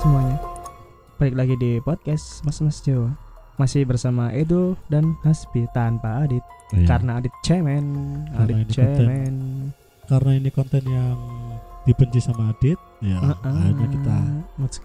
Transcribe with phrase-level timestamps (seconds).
[0.00, 0.36] semuanya
[1.16, 3.12] Balik lagi di podcast Mas Mas Jawa
[3.56, 6.40] Masih bersama Edo dan Hasbi tanpa Adit
[6.70, 6.86] Iya.
[6.86, 7.84] Karena Adit cemen
[8.30, 8.94] Karena Adit ini konten.
[8.96, 9.34] cemen
[10.10, 11.18] karena ini konten yang
[11.82, 13.46] dibenci sama Adit ya Heeh.
[13.46, 14.16] akhirnya kita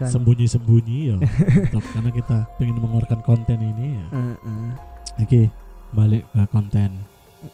[0.05, 1.18] sembunyi-sembunyi ya
[1.97, 4.66] karena kita pengen mengeluarkan konten ini ya Heeh.
[5.19, 5.41] oke
[5.91, 6.91] balik ke konten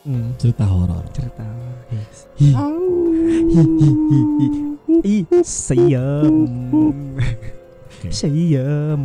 [0.07, 1.43] Mm, cerita horor Cerita
[1.91, 2.23] yes.
[2.39, 2.55] Hi.
[2.55, 4.70] Hi, hi, hi, hi.
[4.99, 6.35] Ih, Siam
[8.11, 8.99] Siam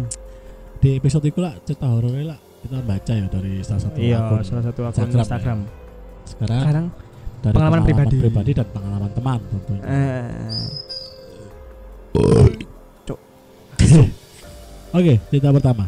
[0.83, 4.43] di episode itu lah cerita horor lah kita baca ya dari salah satu Iya akun
[4.43, 5.59] salah satu akun Instagram, Instagram.
[6.27, 6.87] Sekarang Sekarang
[7.43, 8.17] dari pengalaman pribadi.
[8.19, 9.83] pribadi dan pengalaman teman tentunya.
[9.87, 10.27] Eh,
[14.99, 15.85] oke cerita pertama.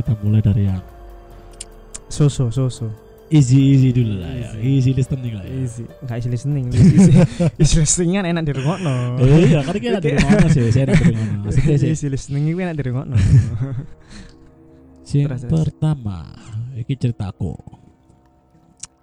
[0.00, 0.80] Kita mulai dari yang
[2.08, 2.88] Susu Susu
[3.30, 4.90] easy easy dulu lah ya Easy.
[4.90, 7.12] listening lah ya Easy Nggak easy listening Easy,
[7.62, 8.76] easy listening kan enak di rumah
[9.22, 10.62] Eh, iya, karena kita dari mana sih?
[10.74, 11.34] Saya dari mana?
[11.46, 13.04] Maksudnya sih, Easy listening itu enak di rumah
[15.10, 15.42] Yang terus.
[15.50, 16.18] pertama,
[16.78, 17.54] ini ceritaku.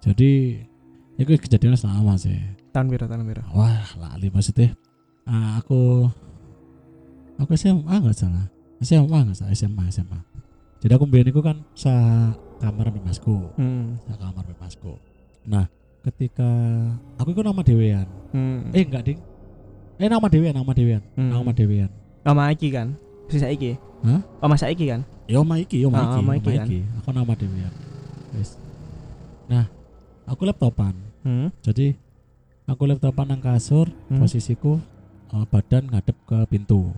[0.00, 0.56] Jadi,
[1.20, 2.36] itu kejadian selama sih.
[2.72, 4.72] Tahun biru tahun biru Wah, lali maksudnya.
[5.28, 6.08] Ah, aku,
[7.36, 8.48] aku SMA nggak salah.
[8.80, 10.20] SMA nggak salah, SMA SMA.
[10.80, 11.92] Jadi aku biar kan sa
[12.58, 14.02] kamar masku, hmm.
[14.02, 14.92] sa kamar masku.
[15.42, 15.66] Nah,
[16.04, 16.48] ketika
[17.16, 18.06] aku itu nama dewean.
[18.30, 18.68] Hmm.
[18.70, 19.18] Eh enggak ding.
[19.96, 21.30] Eh nama dewean, nama dewean, Hmm.
[21.30, 21.90] nama dewean.
[22.22, 22.92] Oma Iki kan
[23.26, 24.20] Si Saiki Hah?
[24.38, 26.78] Oma Saiki kan Ya Oma iki, Oma Ah, iki, Oma Oma iki iki.
[26.84, 26.96] kan.
[27.00, 27.72] Aku nama Dewian.
[28.36, 28.50] Wis.
[29.46, 29.64] Nah,
[30.24, 30.92] aku laptopan.
[31.22, 31.48] hmm.
[31.60, 31.96] Jadi
[32.64, 34.18] aku laptopan nang kasur, Hmm.
[34.18, 34.80] posisiku
[35.28, 36.92] eh, badan ngadep ke pintu.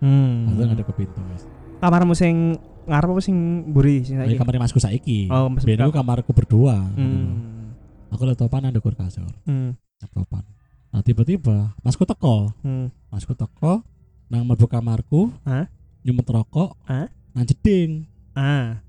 [0.00, 0.52] Hmm.
[0.52, 1.44] Badan ngadep ke pintu, wis.
[1.80, 3.36] Kamarmu sing ngarep apa sing
[3.70, 5.30] mburi sing saiki kamar masku saiki.
[5.30, 6.76] Oh, Biyen aku kamarku berdua.
[6.92, 7.72] Hmm.
[8.10, 9.72] Aku laptopan nang ndukur kasur, Hmm.
[9.98, 10.44] laptopan.
[10.92, 12.52] Nah, tiba-tiba masku teko.
[12.60, 12.92] Hmm.
[13.08, 13.80] Masku teko
[14.28, 15.32] nang mlebu kamarku.
[15.42, 15.64] Hah?
[16.02, 16.76] Nyumet rokok.
[16.84, 17.08] Hah?
[17.32, 18.04] Nang jeding.
[18.34, 18.82] Ah,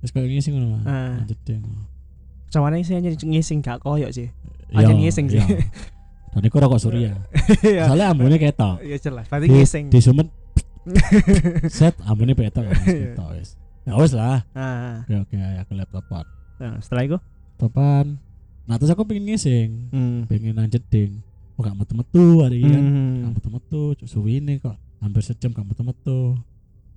[0.00, 0.78] Wis koyo ngisi ngono.
[0.78, 0.84] Mas.
[0.84, 1.14] Ah.
[1.18, 1.62] Nang jeding.
[2.46, 4.30] cawane sih hanya ngising gak koyok sih.
[4.72, 5.38] Iya, Aja ngising sih.
[5.38, 5.60] iya.
[6.32, 7.12] Dan iku rokok surya.
[7.62, 7.86] Iya.
[7.86, 8.80] Soalnya ambune ketok.
[8.80, 9.28] Iya jelas.
[9.28, 9.84] Berarti ngising.
[9.92, 10.26] di sumet
[11.78, 13.58] set ambune ketok kan ketok wis.
[13.86, 14.42] Ya wis lah.
[14.54, 15.02] Ah.
[15.06, 16.26] Oke oke aku laptopan.
[16.56, 17.18] Nah, setelah itu
[17.56, 18.20] Laptopan.
[18.68, 20.18] Nah terus aku pengen ngising, hmm.
[20.28, 21.24] pengen nang jeding.
[21.56, 22.84] Kok gak metu-metu hari ini kan.
[22.84, 23.16] Hmm.
[23.24, 24.76] Gak metu-metu, cuk suwine kok.
[25.00, 26.36] Hampir sejam gak metu-metu.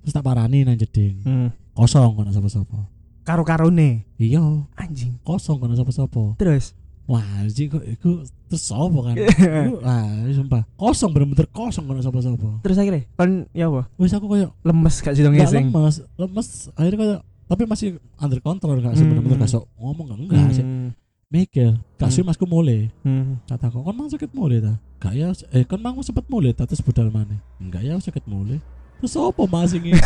[0.04, 1.24] Terus tak parani nang jeding.
[1.24, 1.48] Hmm.
[1.72, 2.76] Kosong kono sapa-sapa.
[3.24, 4.44] Karo-karone Iya,
[4.76, 5.16] anjing.
[5.24, 6.36] kosong kono sapa-sapa.
[6.36, 6.76] Terus
[7.10, 9.16] Wah, anjing kok iku terus sapa kan?
[9.20, 10.62] Iku, Wah, sumpah.
[10.72, 12.62] Kosong bener-bener kosong kono sapa-sapa.
[12.62, 13.90] terus akhirnya kan ya apa?
[13.96, 15.66] Wis aku koyo Lemes gak sih dong Gak ngising.
[15.68, 19.12] lemes, lemes akhirnya kayak tapi masih under control gak sih Hmm.
[19.12, 20.90] bener-bener gak sok ngomong gak enggak sih Hmm.
[21.28, 22.30] mikir gak sih Hmm.
[22.30, 23.42] masku mulai Hmm.
[23.44, 26.64] kata kok kan mang sakit mulai ta gak ya eh kan mang sempet mulai ta
[26.64, 28.62] terus budal mana enggak ya sakit mulai
[28.98, 29.98] terus apa masih ini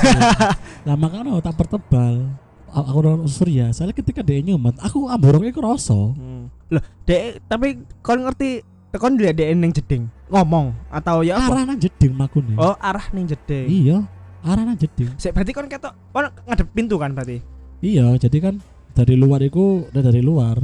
[0.81, 2.31] lah makanya tak pertebal
[2.69, 6.47] A- aku orang surya soalnya ketika dia nyumet aku amboroknya aku rasa Hmm.
[6.73, 7.67] Loh, dek tapi
[8.01, 11.49] kon ngerti kon dilihat dek ning jeding ngomong atau ya apa?
[11.51, 13.65] arah nang jeding makune Oh, arah ning jeding.
[13.69, 13.97] iya
[14.41, 17.37] arah nang jeding Sik, berarti kon ketok kon ngadep pintu kan berarti.
[17.79, 18.55] iya jadi kan
[18.91, 20.57] dari luar itu udah dari luar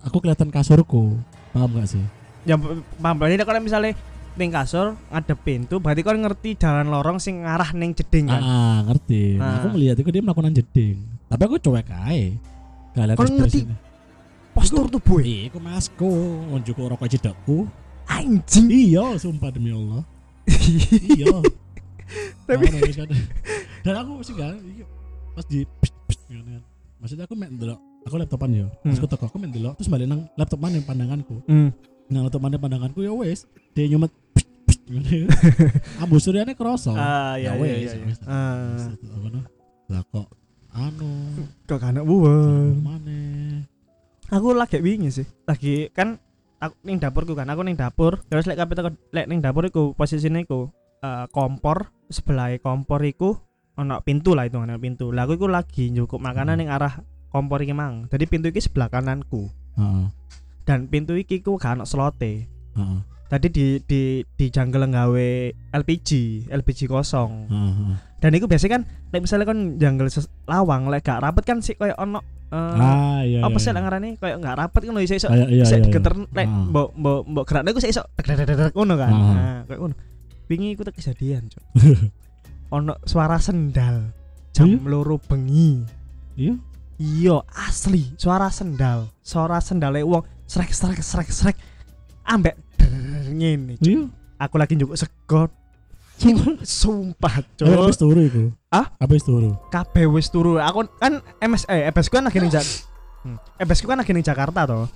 [0.00, 1.16] aku kelihatan kasurku
[1.50, 2.04] paham gak sih
[2.42, 2.56] Ya
[2.96, 3.92] paham berarti kon misalnya
[4.32, 8.40] ning kasur ngadep pintu berarti kon ngerti jalan lorong sing ngarah ning jeding kan.
[8.40, 9.36] Ah, ngerti.
[9.36, 9.54] Nah, Ah.
[9.60, 10.96] aku melihat itu dia melakukan jeding.
[11.26, 11.84] Tapi aku cuek.
[11.84, 13.68] Gak lihat Kau ngerti?
[14.52, 15.20] Postur tubuh.
[15.20, 16.10] Iya, aku masku,
[16.48, 17.66] nunjuk rokok jedakku.
[18.06, 18.66] Anjing.
[18.68, 20.02] Iya, sumpah demi Allah.
[21.06, 21.30] iya.
[22.48, 23.26] Tapi- Nah, kan-
[23.80, 24.84] dan aku sih gak iya,
[25.32, 26.62] pas di pst, pst, kan.
[26.98, 28.66] Maksudnya aku main delok, aku laptopan yo.
[28.82, 28.98] Pas Hmm.
[28.98, 31.38] aku teko aku main delok, terus balik nang laptop mana pandanganku.
[31.46, 31.70] Hmm.
[32.10, 34.10] Nang laptop mana pandanganku ya wes, dia nyumet.
[36.02, 36.90] Ambu suryane kroso.
[36.90, 37.90] Ah, Ya iya iya iya.
[37.94, 38.18] ya wes.
[38.26, 38.90] Ah?
[39.86, 40.26] Lah kok
[40.70, 41.10] anu
[41.66, 42.74] kok buang.
[42.78, 43.09] mana
[44.30, 45.26] Aku lagi wingi sih.
[45.42, 46.22] Lagi kan
[46.62, 47.50] aku ning dapurku kan.
[47.50, 48.22] Aku ning dapur.
[48.30, 50.70] Terus lek teko lek ning dapur iku posisine iku
[51.02, 53.34] eh, kompor sebelah kompor iku
[53.74, 55.10] ono pintu lah itu ono pintu.
[55.10, 57.02] Lah aku iku lagi njukuk makanan ning arah
[57.34, 58.06] kompor iki mang.
[58.06, 59.50] Jadi pintu iki sebelah kananku.
[59.74, 60.06] Heeh.
[60.62, 62.46] Dan pintu iki ku gak ono slote.
[62.78, 62.98] Heeh.
[63.30, 65.30] Tadi di di di jungle nggawe
[65.74, 66.10] LPG,
[66.50, 67.50] LPG kosong.
[67.50, 68.09] Heeh.
[68.20, 71.72] Dan itu biasanya kan lek misalnya kan jungle ses- lawang lek gak rapet kan sih
[71.72, 72.20] koyo ono
[72.52, 73.40] eh, Ah iya.
[73.40, 73.80] apa sih iya.
[73.80, 75.80] ngarane koyo gak rapet kan iso iso Kayak iya iya.
[75.80, 76.68] digeter lek Ah.
[76.68, 78.24] mbok mbok mbok gerakne iku iso tek
[78.76, 79.10] ngono kan.
[79.10, 79.24] Ah.
[79.32, 79.94] Nah, kayak ngono.
[80.50, 81.62] Wingi iku tak kejadian, Cuk.
[82.70, 84.10] ono suara sendal
[84.50, 84.78] jam Iya?
[84.84, 85.80] loro bengi.
[86.34, 86.54] Iya.
[87.00, 89.08] Iya, asli suara sendal.
[89.22, 91.56] Suara sendale wong srek srek srek srek
[92.26, 92.58] ambek
[93.30, 93.78] ngene.
[93.78, 94.10] Iya.
[94.36, 95.48] Aku lagi njukuk sego
[96.62, 97.66] sumpah cuk.
[97.66, 98.44] habis turu iku.
[98.68, 98.92] Ah?
[99.00, 99.56] Habis turu.
[99.72, 100.60] kabeh wis turu.
[100.60, 102.64] Aku kan MS eh EBS ku kan lagi ning Jak
[103.24, 103.36] hmm.
[103.60, 104.86] EBS ku kan lagi ning Jakarta toh.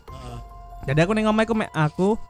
[0.85, 2.21] Jadi aku ning omah iku mek aku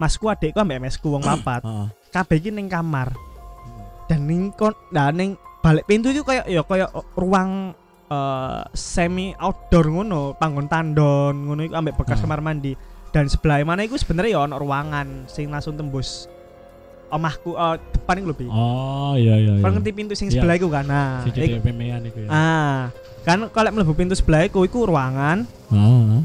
[0.00, 1.62] masku adikku ambek MS ku wong papat.
[1.64, 1.88] Heeh.
[2.08, 3.12] kabeh iki ning kamar.
[4.08, 6.88] Dan ning kon nah ning balik pintu itu kayak ya kayak
[7.20, 7.76] ruang
[8.08, 10.32] eh, semi outdoor ngono.
[10.40, 12.72] Panggon tandon ngono iku ambek bekas kamar mandi.
[13.12, 16.28] Dan sebelah mana iku sebenarnya ya ono ruangan sing langsung tembus
[17.08, 18.46] omahku eh, depan iku lho Bi.
[18.46, 19.62] Oh, iya iya iya.
[19.62, 20.38] Kan ngerti pintu sing Iya.
[20.38, 22.28] sebelah iku kan nah Si iku- jadi pemean iku ya.
[22.28, 22.78] ah
[23.20, 26.20] kan kalau mlebu pintu sebelah iku iku ruangan Heeh.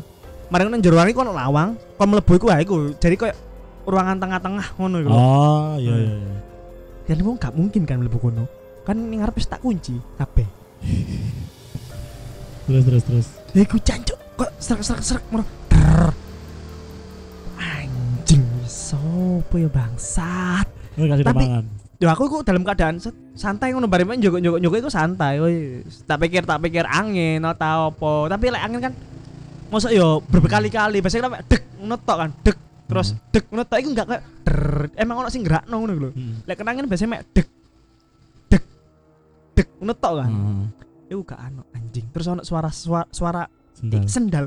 [0.48, 3.38] mari nang jero ruangan iku ono lawang kok mlebu iku ha iku jadi kayak
[3.84, 5.10] ruangan tengah-tengah ngono iku.
[5.10, 6.38] Oh, iya iya iya.
[7.04, 8.48] Dan wong gak mungkin kan mlebu kono.
[8.84, 10.48] Kan ning ngarep wis tak kunci kabeh.
[12.64, 13.28] Terus terus terus.
[13.54, 15.44] Iku jancuk kok serak-serak-serak moro.
[15.44, 15.44] Drrr.
[15.44, 15.63] Anjing
[19.24, 20.68] sopo ya bangsat.
[21.00, 21.66] Oh, kasih Tapi- mangan.
[22.02, 23.00] Yo aku iku dalam keadaan
[23.32, 26.04] santai ngono bareng main njogok-njogok iku santai wis.
[26.04, 28.28] Tak pikir tak pikir angin atau apa.
[28.28, 28.94] Tapi lek angin kan
[29.72, 32.58] mosok yo berkali-kali biasanya kan dek ngono tok kan dek
[32.92, 34.24] terus dek ngono tok iku enggak kayak
[35.00, 36.10] emang ono sing gerakno ngono lho.
[36.12, 36.44] Hmm.
[36.44, 37.48] Lek kena angin biasanya mek dek
[38.52, 38.64] dek
[39.56, 40.28] dek ngono tok kan.
[40.28, 40.64] Heeh.
[41.08, 42.06] Iku gak ano anjing.
[42.12, 43.48] Terus ono suara suara, suara
[43.80, 44.04] Sendal.
[44.04, 44.46] ih, sendal.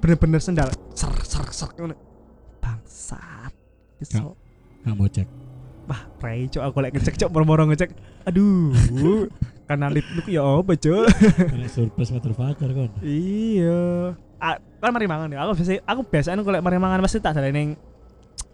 [0.00, 0.72] Bener-bener sendal.
[0.96, 1.92] Ser ser ser ngono.
[2.56, 3.35] Bangsat.
[4.00, 4.36] Iso.
[4.84, 5.28] Nggak mau cek.
[5.86, 7.90] Wah, prei cok aku lek ngecek cok moro-moro ngecek.
[8.26, 8.74] Aduh.
[9.70, 11.04] Karena lip lu ya apa cok?
[11.50, 12.90] Kena surprise motherfucker kon.
[13.02, 14.14] iya.
[14.36, 15.42] Ah, kan mari mangan ya.
[15.42, 17.74] Aku biasa aku biasanya kalau mari mangan pasti tak ada ning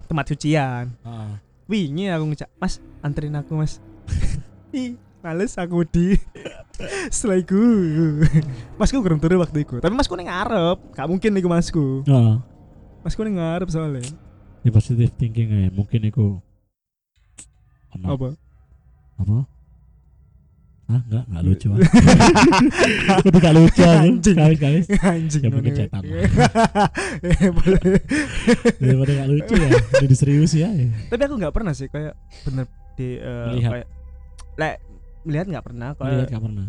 [0.09, 0.93] tempat cucian.
[1.05, 1.33] Heeh.
[1.69, 3.81] Wingi aku ngecek, "Mas, anterin aku, Mas."
[4.77, 6.17] Ih, males aku di
[7.15, 7.61] setelah iku
[8.75, 12.37] masku kurang turu waktu itu tapi masku ning ngarep gak mungkin iku masku Heeh.
[13.07, 14.03] masku ning ngarep soalnya
[14.63, 15.71] Ya positive thinking aja.
[15.71, 16.39] Mungkin iku
[17.93, 18.29] ono apa
[19.19, 19.39] apa?
[20.93, 21.67] Ah, enggak, enggak lucu.
[21.73, 21.79] ah.
[23.25, 23.97] Itu enggak lucu aku.
[24.03, 24.35] Anjing.
[24.37, 24.79] Sekali sekali.
[25.01, 26.03] anjing Ya, mungkin cetan.
[26.05, 27.81] Eh, boleh.
[28.77, 29.71] Daripada enggak lucu ya.
[30.05, 30.69] Jadi serius ya.
[31.09, 32.13] tapi aku nggak pernah sih kayak
[32.45, 33.71] bener di eh, Melihat.
[33.73, 33.87] kayak
[34.53, 34.77] lek
[35.23, 36.67] melihat nggak pernah kayak enggak pernah.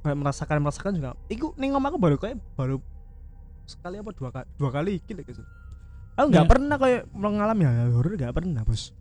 [0.00, 2.82] kayak merasakan merasakan juga iku ning omah aku baru kayak baru
[3.68, 5.44] sekali apa dua kali dua kali iki lek gitu
[6.12, 6.48] aku nggak Ya.
[6.48, 8.94] pernah kayak mengalami hal horor nggak pernah bos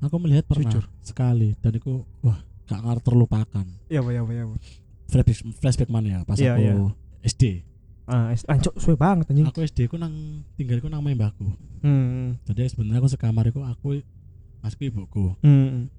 [0.00, 0.88] Aku melihat pernah Jujur.
[0.98, 3.66] sekali dan itu wah gak ngar terlupakan.
[3.86, 4.56] iya apa iya apa iya apa
[5.06, 6.72] Flashback flashback mana ya pas Iya, aku iya.
[7.22, 7.42] SD.
[8.06, 10.14] ah ancok suwe banget anjing Aku SD ku nang
[10.54, 11.52] tinggalku nang mbahku.
[11.80, 14.00] hmm Jadi sebenarnya aku sekamar iku aku
[14.60, 15.36] masku ibuku.
[15.40, 15.90] hmm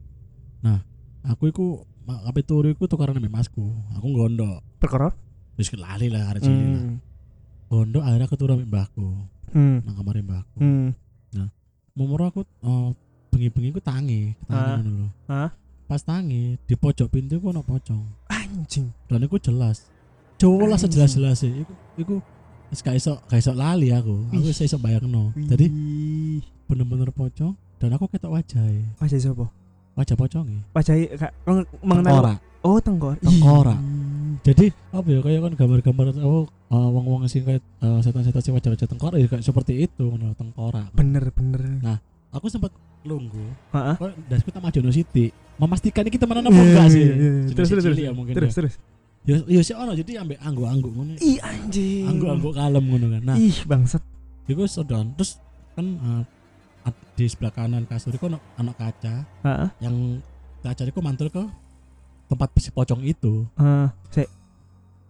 [1.24, 1.86] Aku iku
[2.26, 3.62] ape turu iku tukaran ambek masku.
[3.94, 4.66] Aku gondok.
[4.76, 5.14] perkara
[5.54, 7.11] Wis lali lah arek cilik hmm
[7.72, 9.08] Gondok akhirnya aku turu ambek mbahku
[9.52, 10.58] hmm nang kamar mbahku.
[10.60, 10.90] hmm
[11.92, 12.96] Momoro aku oh,
[13.30, 14.76] bengi-bengi ku tangi, Ah.
[14.76, 15.08] tangi ngono lho.
[15.28, 15.50] Ah.
[15.86, 18.00] Pas tangi di pojok pintu ku ono pocong.
[18.28, 19.88] anjing Dan iku jelas.
[20.36, 20.82] Jelas Anjing.
[20.82, 21.64] sejelas-jelas iku
[21.96, 22.16] iku
[22.68, 24.24] wis gak iso gak iso lali aku.
[24.30, 25.36] Aku iso bayangno.
[25.38, 26.40] Jadi Wih.
[26.66, 28.88] bener-bener pocong dan aku ketok wajahnya.
[28.98, 29.48] wajah siapa
[29.92, 30.64] Wajah pocongnya.
[30.72, 32.38] wajah kak meng- mengenal Tengkorak.
[32.64, 33.80] oh tenggor Tengkorak.
[34.42, 38.88] Jadi apa ya kayak kan gambar-gambar oh uh, wong-wong sing kayak uh, setan-setan sing wajah-wajah
[38.90, 40.90] tengkorak ya kayak seperti itu ngono tengkorak.
[40.98, 41.62] bener bener
[42.32, 42.72] Aku sempat
[43.04, 43.44] lunggu.
[43.76, 43.96] Heeh.
[44.00, 45.36] Kok dasku tak majono sithik.
[45.60, 47.04] Memastikan iki temenan apa enggak sih?
[47.04, 47.54] Iya, iya, iya.
[47.54, 48.58] Terus terus terus ya mungkin terus ya.
[48.64, 48.74] terus
[49.22, 51.14] Ya ya sih ono jadi ambek angguk-angguk ngono.
[51.22, 53.22] ih anjing Angguk-angguk kalem ngono kan.
[53.22, 54.02] Nah, ih bangsat
[54.50, 55.38] iku sedon terus
[55.78, 56.24] kan uh,
[57.14, 59.70] di sebelah kanan kasur iku ono ono kaca Heeh.
[59.86, 60.18] yang
[60.66, 61.44] kaca iku mantul ke
[62.32, 63.44] tempat si pocong itu.
[63.54, 63.88] Heeh.
[64.10, 64.30] Sik.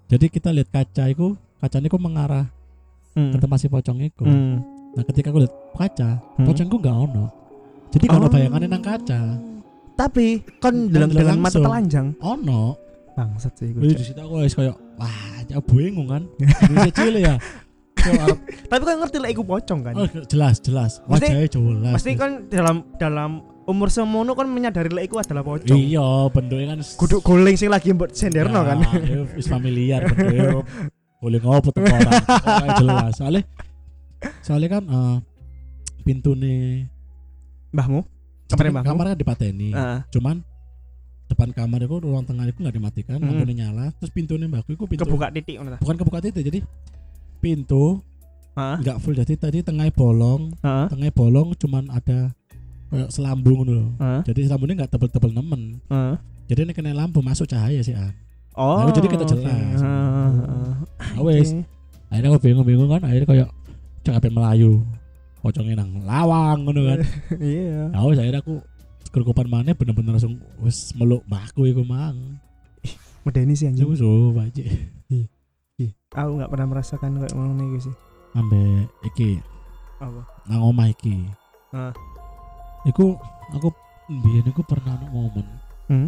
[0.10, 2.50] Jadi kita lihat kaca iku kacanya iku mengarah
[3.12, 3.30] Hmm.
[3.30, 4.24] ke tempat si pocong iku.
[4.24, 4.64] Hmm.
[4.92, 6.46] Nah, ketika aku lihat kaca, Hmm.
[6.48, 7.26] pocongku nggak ono.
[7.92, 8.32] Jadi kalau Oh.
[8.32, 9.22] bayangannya nang kaca,
[9.92, 12.74] Tapi kon Dan dengan, mata telanjang ono.
[13.12, 13.92] bangsat sih gue.
[13.92, 15.14] di situ aku wis kayak wah,
[15.46, 16.24] ya bingung kan.
[16.40, 17.36] Indonesia cilik ya.
[18.72, 19.94] Tapi kan ngerti lah iku pocong kan.
[19.94, 20.92] oh, jelas, jelas.
[21.06, 21.94] Wajahnya jelas.
[21.94, 25.78] Pasti kan dalam dalam umur semono kan menyadari lah iku adalah pocong.
[25.78, 28.82] Iya, bentuknya kan Kudu guling sing lagi mbok senderno kan.
[29.06, 30.66] Ya, wis familiar bentuknya.
[31.22, 32.22] Boleh ngopo tuh orang.
[32.82, 33.12] Jelas.
[33.16, 33.42] Soalnya
[34.42, 35.16] soalnya kan eh
[36.02, 36.90] pintu nih
[37.72, 38.02] Mbahmu?
[38.52, 38.88] Kamarnya mbahmu?
[38.90, 39.70] kamar kan dipateni.
[39.72, 40.00] Heeh.
[40.12, 40.44] Cuman
[41.32, 43.28] depan kamar itu ruang tengah itu nggak dimatikan, Mm.
[43.32, 43.96] lampunya nyala.
[43.96, 46.60] Terus pintunya mbakku itu pintu kebuka titik bukan kebuka titik jadi
[47.40, 48.04] pintu
[48.58, 48.78] Heeh.
[48.84, 50.86] nggak full jadi tadi tengahnya bolong, Heeh.
[50.92, 52.36] tengahnya bolong cuman ada
[53.08, 53.90] selambung gitu loh.
[54.00, 54.22] Heeh.
[54.28, 55.62] Jadi selambungnya nggak tebel-tebel nemen.
[55.88, 56.16] Heeh.
[56.52, 58.12] Jadi ini kena lampu masuk cahaya sih ah.
[58.60, 58.84] Oh.
[58.84, 59.80] Nah, jadi kita jelas.
[59.80, 60.30] Heeh.
[61.00, 61.56] Ah, wes.
[61.56, 61.64] Oke.
[62.12, 63.50] Akhirnya aku bingung-bingung kan, akhirnya kayak
[64.04, 64.84] cek apa Melayu.
[65.40, 67.00] Pocongnya nang lawang ngono kan.
[67.40, 67.96] Iya.
[67.96, 68.60] Ya wes akhirnya aku
[69.12, 72.40] kerukupan mana bener-bener langsung wis meluk mbahku iku mang.
[73.22, 74.64] medeni sih anjing aja.
[75.82, 77.96] Ih, aku nggak pernah merasakan kayak ngono iku sih
[78.38, 79.42] Ambek iki
[80.02, 81.30] apa nang omah iki.
[81.74, 81.94] Ah.
[82.82, 83.14] Iku
[83.52, 83.70] aku
[84.10, 85.48] mbiyen iku pernah ono momen
[85.86, 86.08] Hmm?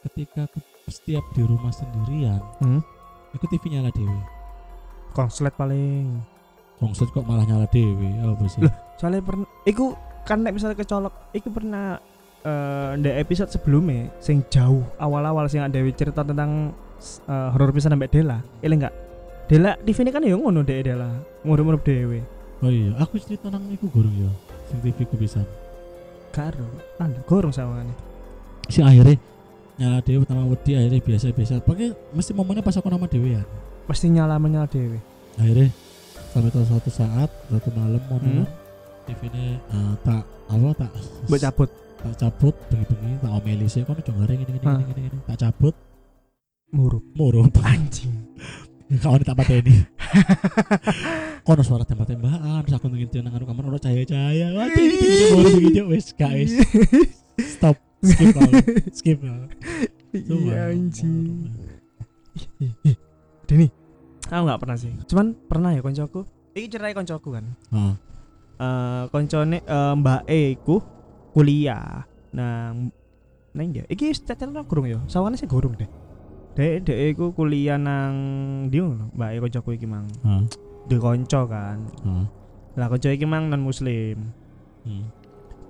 [0.00, 0.56] ketika aku
[0.86, 2.80] setiap di rumah sendirian, Hmm?
[3.30, 4.18] iku TV nyala dewe.
[5.10, 6.22] konslet paling
[6.78, 8.62] Kongset kok malah nyala dewe, apa sih?
[8.62, 8.70] Loh.
[8.94, 11.98] soalnya pernah iku kan nek misalnya kecolok iku pernah
[12.38, 16.70] eh di episode sebelumnya sing jauh awal-awal sing ada cerita tentang
[17.26, 18.94] eh, horor pisan sampai Dela ini enggak
[19.46, 21.10] Dela TV ini kan ya ngono deh Dela
[21.42, 22.20] ngurup-ngurup dewe
[22.58, 24.30] Oh iya, aku cerita nang iku gurung ya.
[24.66, 25.46] Sing TV ku bisa.
[26.38, 26.66] Karo
[27.02, 27.98] anda gorong nih
[28.68, 29.16] Si akhirnya
[29.80, 31.64] nyala dewe pertama wedi akhirnya biasa-biasa.
[31.64, 33.42] Pakai mesti momennya pas aku nama dewe ya.
[33.88, 35.00] pasti nyala menyala dewe
[35.40, 35.72] Akhirnya
[36.30, 38.44] sampai tahu suatu saat suatu malam mau Hmm.
[39.08, 40.20] TV ini eh, tak
[40.52, 40.92] apa tak
[41.32, 44.76] buat cabut tak cabut bengi-bengi tak omeli sih gini gini Hah.
[44.76, 45.72] gini gini gini tak cabut
[46.68, 48.27] murup murup anjing
[48.96, 49.84] kawan tak pateni
[51.44, 54.56] kono suara tembak-tembakan terus aku ngintip nang kamar ono cahaya-cahaya.
[54.56, 56.56] Wah ini ini baru begitu wes guys
[57.36, 58.48] stop skip lah.
[58.96, 59.44] Skip lah.
[60.16, 61.52] Iya anjing.
[63.44, 63.68] Deni
[64.32, 64.92] aku nggak pernah sih.
[65.04, 66.24] Cuman pernah ya koncoku?
[66.56, 67.44] Ini cerai koncoku kan?
[67.68, 67.94] Ah.
[68.56, 70.80] Eh koncone eh, mbak E ku
[71.36, 72.08] kuliah.
[72.32, 72.88] Nang
[73.52, 73.84] nang dia?
[73.84, 75.00] Iki setelah kurung ya?
[75.08, 76.07] Sawane sih kurung deh
[76.58, 78.14] dek dek iku kuliah nang
[78.66, 79.14] di ngono?
[79.14, 80.10] Mbak koncoku iki mang.
[80.26, 80.42] Ah
[80.90, 81.78] di konco kan?
[82.02, 82.26] Ah
[82.74, 84.34] lah konco iki mang non muslim
[84.82, 85.04] hmm.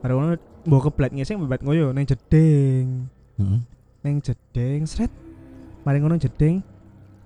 [0.00, 3.04] baru ngono mbok keblat ngeseng bebat ngoyo nang jeding.
[3.37, 3.61] Ah
[4.00, 5.12] nang jeding sret.
[5.85, 6.64] Mari ngono jeding.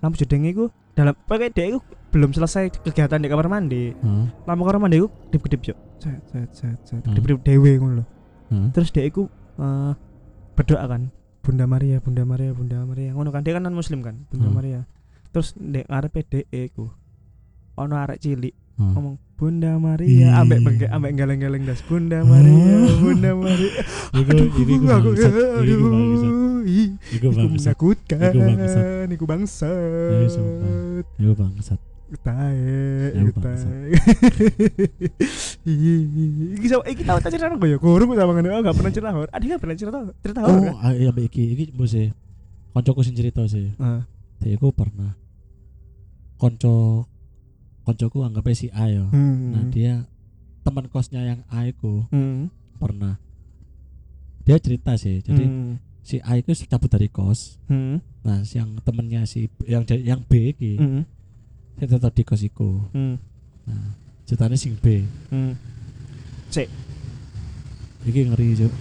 [0.03, 1.79] Lampu jeding iku dalam pakai dek iku
[2.11, 3.95] belum selesai kegiatan di kamar mandi.
[4.43, 6.99] Lampu kamar mandi iku kedip-kedip yo set set set set.
[6.99, 7.15] Hmm.
[7.15, 8.05] kedip-kedip dewe ngono lho.
[8.75, 9.95] Terus dia iku eh,
[10.51, 11.07] berdoa kan
[11.43, 14.55] Bunda Maria Bunda Maria Bunda Maria ngono kan dia kan non muslim kan Bunda Hmm.
[14.55, 14.79] Maria
[15.29, 16.87] terus dek ngarepe dhek iku
[17.75, 19.75] ono arek cilik ah ngomong Bunda.
[19.75, 22.95] Maria ambek ambek galeng-galeng das Bunda Maria Oh.
[23.03, 23.71] Bunda Maria
[24.17, 25.33] Iku aduh iku iku aku bangsat,
[25.67, 26.31] iku bangsat,
[27.11, 29.07] iku bangsat, Iku bangsat.
[29.11, 29.69] iku bangsa
[30.31, 31.03] sumpah.
[31.19, 31.79] iku bangsat.
[32.21, 33.89] Tae tae
[36.57, 39.43] iki sama iki tahu cerita kok ya kurung sama ngene enggak pernah cerita horor ada
[39.43, 42.07] enggak pernah cerita cerita horor Oh, ah, iya mbak iki iki mbok sih.
[42.73, 43.73] Koncoku sing cerita sih.
[43.77, 44.01] kan
[44.41, 45.15] Dia iku pernah
[46.37, 47.07] konco
[47.83, 49.05] koncoku si A ya.
[49.07, 49.53] Hmm.
[49.53, 50.03] Nah, dia
[50.63, 52.49] teman kosnya yang A iku Hmm.
[52.77, 53.17] pernah
[54.43, 55.23] dia cerita sih.
[55.23, 55.79] Jadi Hmm.
[56.03, 57.57] si A itu cabut dari kos.
[57.69, 58.03] Hmm.
[58.21, 61.03] Nah, si yang temennya si yang yang B iki Hmm.
[61.77, 62.85] Dia tetap di kos iku.
[62.93, 63.17] Hmm.
[63.65, 63.95] Nah,
[64.27, 65.03] ceritanya sing B.
[65.33, 65.57] Hmm.
[68.03, 68.73] Iki ngeri, Cuk.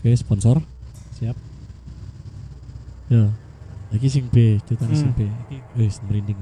[0.00, 0.56] Oke, sponsor.
[1.16, 1.36] Siap.
[3.08, 3.28] Ya.
[3.94, 5.18] Iki sing B, ceritanya sing Hmm.
[5.18, 5.20] B.
[5.48, 6.40] Iki wis merinding.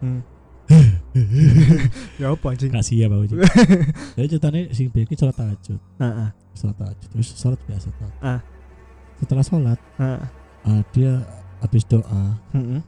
[0.00, 0.20] Hmm.
[2.20, 2.70] ya apa anjing?
[2.74, 3.34] Kasih ya, Pak Uji.
[4.18, 5.80] Jadi ceritanya sing B iki sholat tahajud.
[5.98, 6.28] Heeh.
[6.54, 7.08] Sholat tahajud.
[7.10, 7.88] Terus sholat biasa.
[8.22, 8.40] Ah.
[9.16, 10.20] Setelah sholat, Heeh.
[10.62, 11.22] ah, dia
[11.58, 12.80] habis doa, Heeh.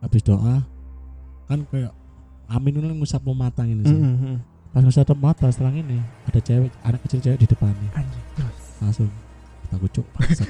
[0.00, 0.60] habis doa
[1.44, 1.90] kan kayak
[2.44, 3.90] Amin ini ngusap mata ini sih.
[3.90, 4.36] Heeh.
[4.68, 7.88] Pas ngusap mata setelah ini ada cewek, anak kecil cewek di depannya.
[8.36, 8.58] Terus.
[8.76, 9.08] langsung
[9.70, 10.44] aku cuk bangsat.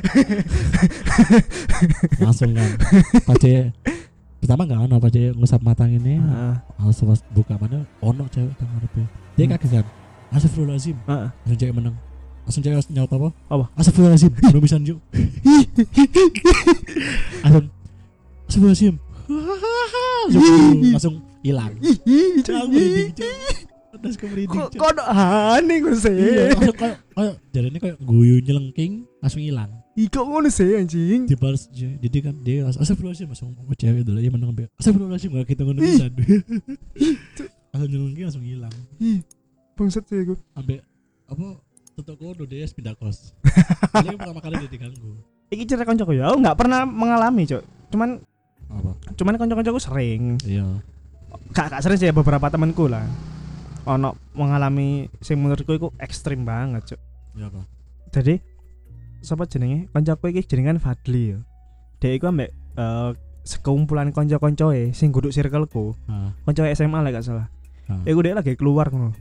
[2.20, 2.70] langsung kan
[3.22, 3.70] pas dia
[4.36, 6.54] pertama nggak ono pas dia ngusap mata ini Heeh.
[6.76, 9.02] langsung pas buka mana ono cewek kan ngarepe
[9.34, 9.52] dia Hmm.
[9.54, 9.86] kaget kan
[10.30, 11.28] Astagfirullahaladzim Heeh.
[11.30, 11.96] langsung cewek menang
[12.44, 13.28] langsung cewek langsung nyaut apa?
[13.48, 13.64] Apa?
[13.80, 14.32] Astagfirullahaladzim.
[14.52, 14.98] Belum bisa njuk
[17.44, 17.64] langsung
[18.48, 18.94] Astagfirullahaladzim.
[19.28, 21.72] Langsung langsung hilang.
[21.80, 21.96] Ih,
[22.40, 23.36] Cuk, merinding cuk
[23.94, 26.12] Terus aku merinding Kok kok aneh gue sih?
[26.12, 29.70] Iya, langsung kayak kayak jadinya kayak guyu nyelengking langsung hilang.
[29.94, 31.30] Ih, kok ngono sih anjing?
[31.30, 35.62] di balas jadi kan dia astagfirullahaladzim langsung oh, cewek dulu ya menang astagfirullahaladzim gak kita
[35.64, 36.04] ngono bisa.
[37.74, 38.74] Langsung nyelengking langsung hilang.
[39.74, 40.38] Bangsat sih gue.
[40.54, 40.86] ambek
[41.26, 41.46] apa
[41.94, 43.32] tutup kodo dia pindah kos
[44.02, 47.62] ini pertama kali dia diganggu Iki cerita koncoku ya, aku nggak pernah mengalami, Cok.
[47.92, 48.18] Cuman
[48.66, 50.40] apa cuman konco-koncoku sering.
[50.42, 50.66] iya
[51.52, 53.04] Gak, gak sering sih ya, beberapa temanku lah.
[53.86, 57.00] Ono mengalami sing menurutku itu ekstrim banget, Cok.
[57.38, 57.60] iya apa
[58.10, 58.34] Jadi
[59.20, 59.86] siapa jenenge?
[59.92, 61.38] Koncoku iki jenengan Fadli ya.
[62.02, 63.10] Dia iku ambek eh,
[63.44, 65.94] sekumpulan konco-koncoe sing guduk circleku.
[66.08, 67.46] ah Konco SMA lah gak salah.
[67.86, 69.12] ah Iku dia lagi keluar ngono.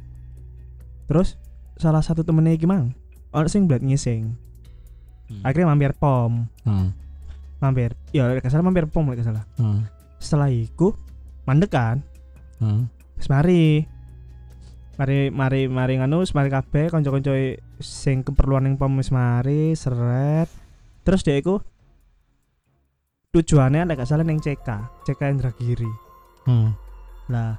[1.06, 1.36] Terus
[1.78, 2.94] salah satu temennya iki mang
[3.34, 4.34] ono sing blat ngising.
[5.30, 5.42] Hmm.
[5.42, 6.90] Akhirnya mampir pom, ah
[7.58, 7.98] mampir.
[8.14, 9.44] Ya gak salah mampir pom gak salah.
[9.58, 9.82] ah
[10.22, 10.94] Setelah iku
[11.44, 12.06] mandek kan,
[12.62, 12.86] ah
[13.18, 13.90] wis mari.
[14.94, 17.34] mari mari mari nganu mari kabeh kanca-kanca
[17.82, 20.46] sing keperluan ning pom wis mari seret
[21.02, 21.58] terus dia iku
[23.34, 24.70] tujuannya nek gak salah ning CK
[25.02, 25.90] CK Indragiri
[26.46, 26.70] Heeh.
[27.34, 27.58] lah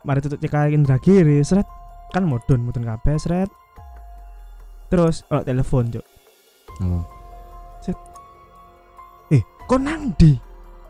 [0.00, 1.68] mari tutup CK Indragiri seret
[2.10, 3.50] kan mudun mudun kabeh seret
[4.86, 6.06] terus oh telepon cuk
[6.80, 7.00] Apa?
[9.30, 10.34] eh kok nang di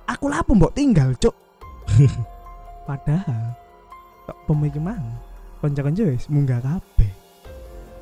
[0.07, 1.37] aku lapo mbok tinggal cuk
[2.89, 3.53] padahal
[4.25, 5.01] kok pemikiran
[5.61, 7.13] kanca-kanca wis munggah kabeh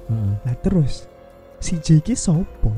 [0.09, 0.33] Heeh.
[0.41, 1.11] lah terus
[1.59, 2.71] si J iki sopo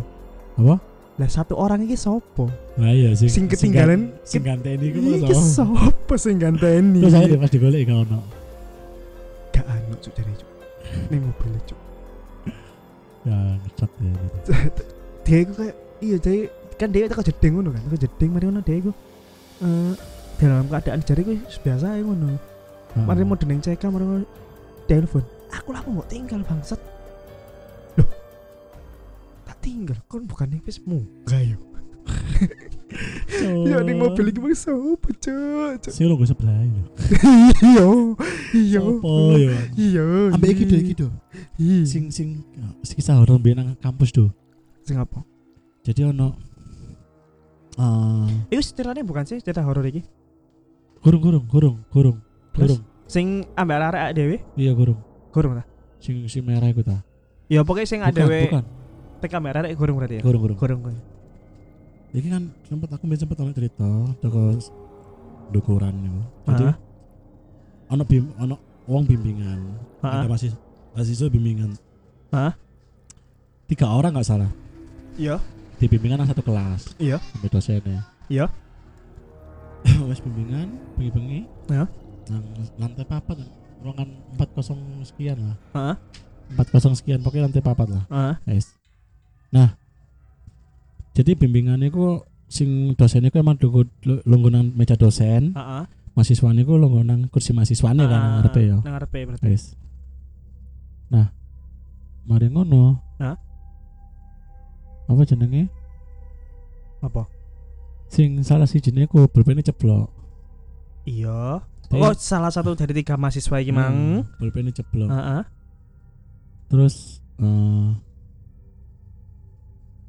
[0.57, 0.81] Apa?
[1.21, 4.89] lah satu orang iki sopo Lah iya sing Sing ketinggalan- sing ganteni
[5.21, 5.37] masa.
[5.61, 8.19] sopo sing ganteni Terus saya pas digolek gak ono.
[9.61, 10.50] Gak anu cuk jare cuk.
[11.12, 11.81] Ning mobil cuk.
[13.29, 14.50] Ya ngecat ya gitu.
[15.29, 16.40] dia iku kayak iya jadi
[16.81, 18.90] kan dia teko jeding ngono kan jeding mari ngono dia iku
[19.61, 19.93] eh
[20.40, 22.40] dalam keadaan jari ku biasa ae ngono.
[22.97, 24.26] Mari mau deneng CK mari ngono
[24.88, 25.25] telepon.
[25.52, 26.81] Aku lah mau tinggal bangsat.
[28.00, 28.09] Loh.
[29.45, 31.69] Tak tinggal kon bukan wis munggah Oh.
[33.65, 35.81] ya ning mobil iki wis sopo cuk.
[35.87, 36.83] Sing lo gue sebelah itu.
[37.63, 37.87] iya
[38.53, 39.57] iya Sopo ya?
[39.75, 41.09] iya Ambek iki do iki do.
[41.57, 42.43] iya Sing sing
[42.81, 44.29] sing kisah horor mbek nang kampus do.
[44.81, 45.23] sing apa
[45.81, 46.35] Jadi ono
[47.77, 50.03] eh itu ceritanya bukan sih cerita horor iki
[51.01, 52.19] gurung gurung gurung gurung
[52.53, 52.81] gurung.
[53.07, 54.99] sing ambek arek dhewe Iya gurung.
[55.31, 55.65] gurung ta
[55.99, 57.01] Sing sing merah iku ta.
[57.47, 58.65] ya pokoknya sing Bukan, dhewe bukan.
[59.21, 60.59] teka merah arek gurung berarti ya Gurung gurung.
[60.59, 61.01] gurung gurung
[62.11, 63.87] Iki kan sempat aku sempat ono cerita
[64.19, 64.59] teko
[65.55, 66.23] dukuran niku.
[66.50, 66.67] Jadi
[67.90, 68.57] ono bim ono
[68.90, 69.59] wong bimbingan.
[70.02, 70.50] Ada masih
[70.95, 71.79] mahasiswa bimbingan.
[72.35, 72.55] Hah?
[73.71, 74.50] Tiga orang nggak salah.
[75.14, 75.38] iya
[75.79, 76.99] Di bimbingan satu kelas.
[76.99, 77.23] Iya.
[77.23, 78.02] Sampai dosennya.
[78.26, 78.47] Iya.
[80.11, 81.47] Wes bimbingan, bengi-bengi.
[81.71, 81.87] Ya.
[82.28, 82.45] Nang
[82.76, 83.39] lantai papat
[83.80, 85.56] ruangan 40 sekian lah.
[85.73, 85.97] Heeh.
[86.58, 88.04] 40 sekian pokoknya lantai papat lah.
[88.11, 88.61] Heeh.
[89.54, 89.79] Nah.
[91.21, 93.85] Jadi bimbingannya ku sing dosennya ku emang duku
[94.25, 95.85] longgonan meja dosen, Heeh.
[96.17, 98.80] mahasiswanya ku longgonan kursi mahasiswanya kan nang ngarepe ya.
[98.80, 99.45] Nang ngarepe berarti.
[99.45, 99.76] Guys.
[101.13, 101.28] Nah,
[102.25, 103.04] mari ngono.
[103.21, 103.37] Nah?
[105.04, 105.69] Apa jenenge?
[107.04, 107.28] Apa?
[108.09, 110.09] Sing salah si jenenge ku pulpennya ceblok.
[111.04, 111.61] Iya.
[111.91, 113.93] Dia- Oh, salah satu dari tiga mahasiswa iki mang.
[113.93, 115.13] Hmm, pulpennya ceblok.
[115.13, 115.43] Heeh.
[116.73, 117.89] Terus eh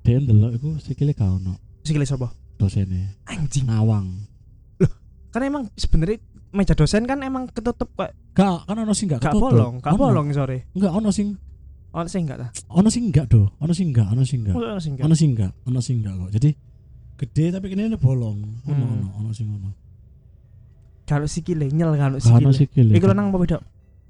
[0.01, 2.29] dia ndelok iku sikile gak ono Sikile sapa?
[2.55, 3.65] dosennya Anjing.
[3.65, 4.07] ngawang.
[5.29, 6.19] Kan emang sebenarnya
[6.51, 9.49] meja dosen kan emang ketutup kok Gak, kan ono sing gak gak ketutup.
[9.49, 9.99] bolong, gak Ono.
[9.99, 10.67] bolong sore.
[10.71, 11.37] Enggak ono sing
[11.91, 12.47] Oh, sing enggak ta?
[12.69, 13.51] ono sing enggak do.
[13.57, 14.55] Ono sing enggak, ono sing enggak.
[14.55, 15.03] Oh, sing enggak.
[15.03, 16.29] Ono sing enggak, ono sing enggak kok.
[16.31, 16.49] Jadi
[17.17, 18.37] gede tapi kene ini bolong.
[18.63, 18.93] Ono Hmm.
[18.95, 19.69] ono, ono sing ono.
[21.03, 22.55] Kalau sikile nyel kan Gak ono sikile.
[22.55, 22.91] sikile.
[22.95, 23.57] Iku lanang apa beda?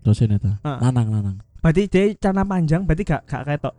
[0.02, 0.58] dosen eta.
[0.62, 0.78] Ah.
[0.80, 1.38] Lanang lanang.
[1.58, 3.74] Berarti dia celana panjang berarti gak gak ketok.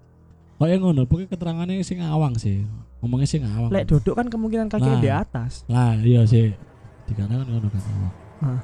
[0.62, 2.62] Kok yang ngono, pokoknya keterangannya sing awang sih.
[3.03, 3.75] Ngomongnya sing awang.
[3.75, 5.03] Lek duduk kan kemungkinan kakinya Nah.
[5.03, 5.66] di atas.
[5.66, 6.55] Lah, iya sih.
[7.03, 8.14] Di kanan kan ngono kan awang.
[8.46, 8.61] Ah.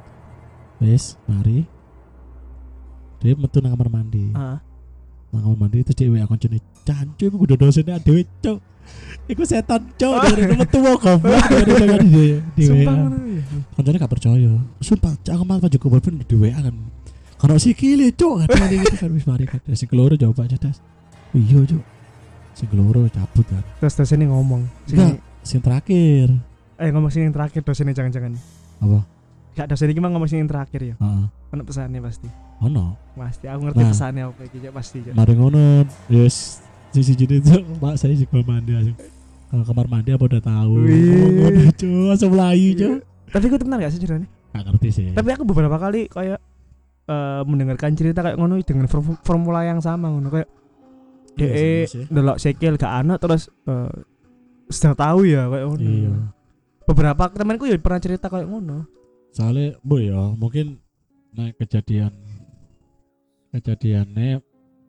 [0.78, 1.66] Wes, mari.
[3.18, 4.30] Dia metu nang kamar mandi.
[4.30, 4.58] Heeh.
[5.34, 6.62] Nang kamar mandi terus dia WA koncone.
[6.86, 8.62] Cancu iku kudu dosennya dhewe, Cuk.
[9.26, 10.22] Iku setan, Cuk.
[10.22, 13.42] Dari metu kok goblok dari jangan di di Sumpah ngono ya.
[13.74, 14.52] Koncone gak percaya.
[14.78, 16.78] Sumpah, aku malah juga boyfriend di WA kan.
[17.42, 18.46] Karena sikile, Cuk.
[18.46, 19.58] Katanya gitu kan wis mari kan.
[19.74, 20.78] Sing keloro jawab aja, Das.
[21.32, 21.82] Iya, Cuk.
[22.52, 23.62] Sing keloro cabut kan.
[23.78, 24.66] Terus dosennya ngomong.
[24.84, 26.28] Sing, sing terakhir.
[26.78, 28.38] eh ngomong sing yang terakhir dosennya jangan-jangan.
[28.78, 29.02] Apa?
[29.54, 30.94] Gak dosen iki mah ngomong sing yang terakhir ya.
[30.94, 31.24] Heeh.
[31.50, 32.28] Ono pesannya pasti.
[32.60, 32.94] Ono.
[33.14, 33.90] Pasti aku ngerti Nah.
[33.90, 34.98] pesannya apa iki pasti.
[35.02, 35.12] Cuk.
[35.14, 35.64] Mari ngono,
[36.06, 36.62] yes.
[36.88, 38.96] Sisi jadi itu, Pak saya juga mandi langsung.
[39.48, 40.72] Kalau kamar mandi apa udah tahu?
[40.78, 42.96] Oh, ngono, Cuk, langsung melayu, Cuk.
[43.28, 44.28] Tapi gue tenar gak sih ceritanya?
[44.54, 45.04] Gak ngerti sih.
[45.12, 46.38] Tapi aku beberapa kali kayak
[47.06, 50.57] eh, mendengarkan cerita kayak ngono dengan form- formula yang sama ngono kayak Iya
[51.36, 53.92] DE delok sikil gak ana terus eh,
[54.68, 55.82] sudah tahu ya kayak ngono.
[55.84, 56.12] Iya.
[56.88, 58.88] Beberapa temanku ya pernah cerita kayak ngono.
[59.32, 60.80] Soalnya, bu ya, mungkin
[61.36, 62.10] naik kejadian
[63.48, 64.40] kejadiannya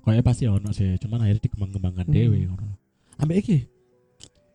[0.03, 2.15] kayaknya pasti ono sih, cuman akhirnya dikembang-kembangkan Hmm.
[2.15, 2.67] dewe ngono.
[3.19, 3.57] Ambek iki.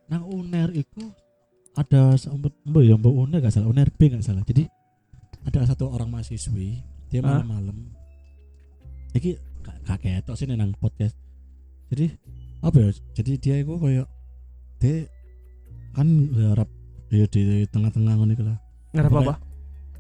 [0.09, 1.09] Nang UNER iku
[1.75, 4.45] ada sempet mbak ya mbak UNER gak salah UNER B gak salah.
[4.45, 4.69] Jadi
[5.45, 7.41] ada satu orang mahasiswi dia Hah?
[7.41, 7.77] malam-malam.
[9.17, 11.17] Iki gak ketok sih nang podcast.
[11.95, 12.07] Jadi
[12.61, 12.89] apa ya?
[13.15, 14.07] Jadi dia itu kayak
[14.77, 14.97] dia
[15.93, 16.67] kan garap
[17.09, 18.59] ya di tengah-tengah ngono lah.
[18.91, 19.35] Pokoknya- apa?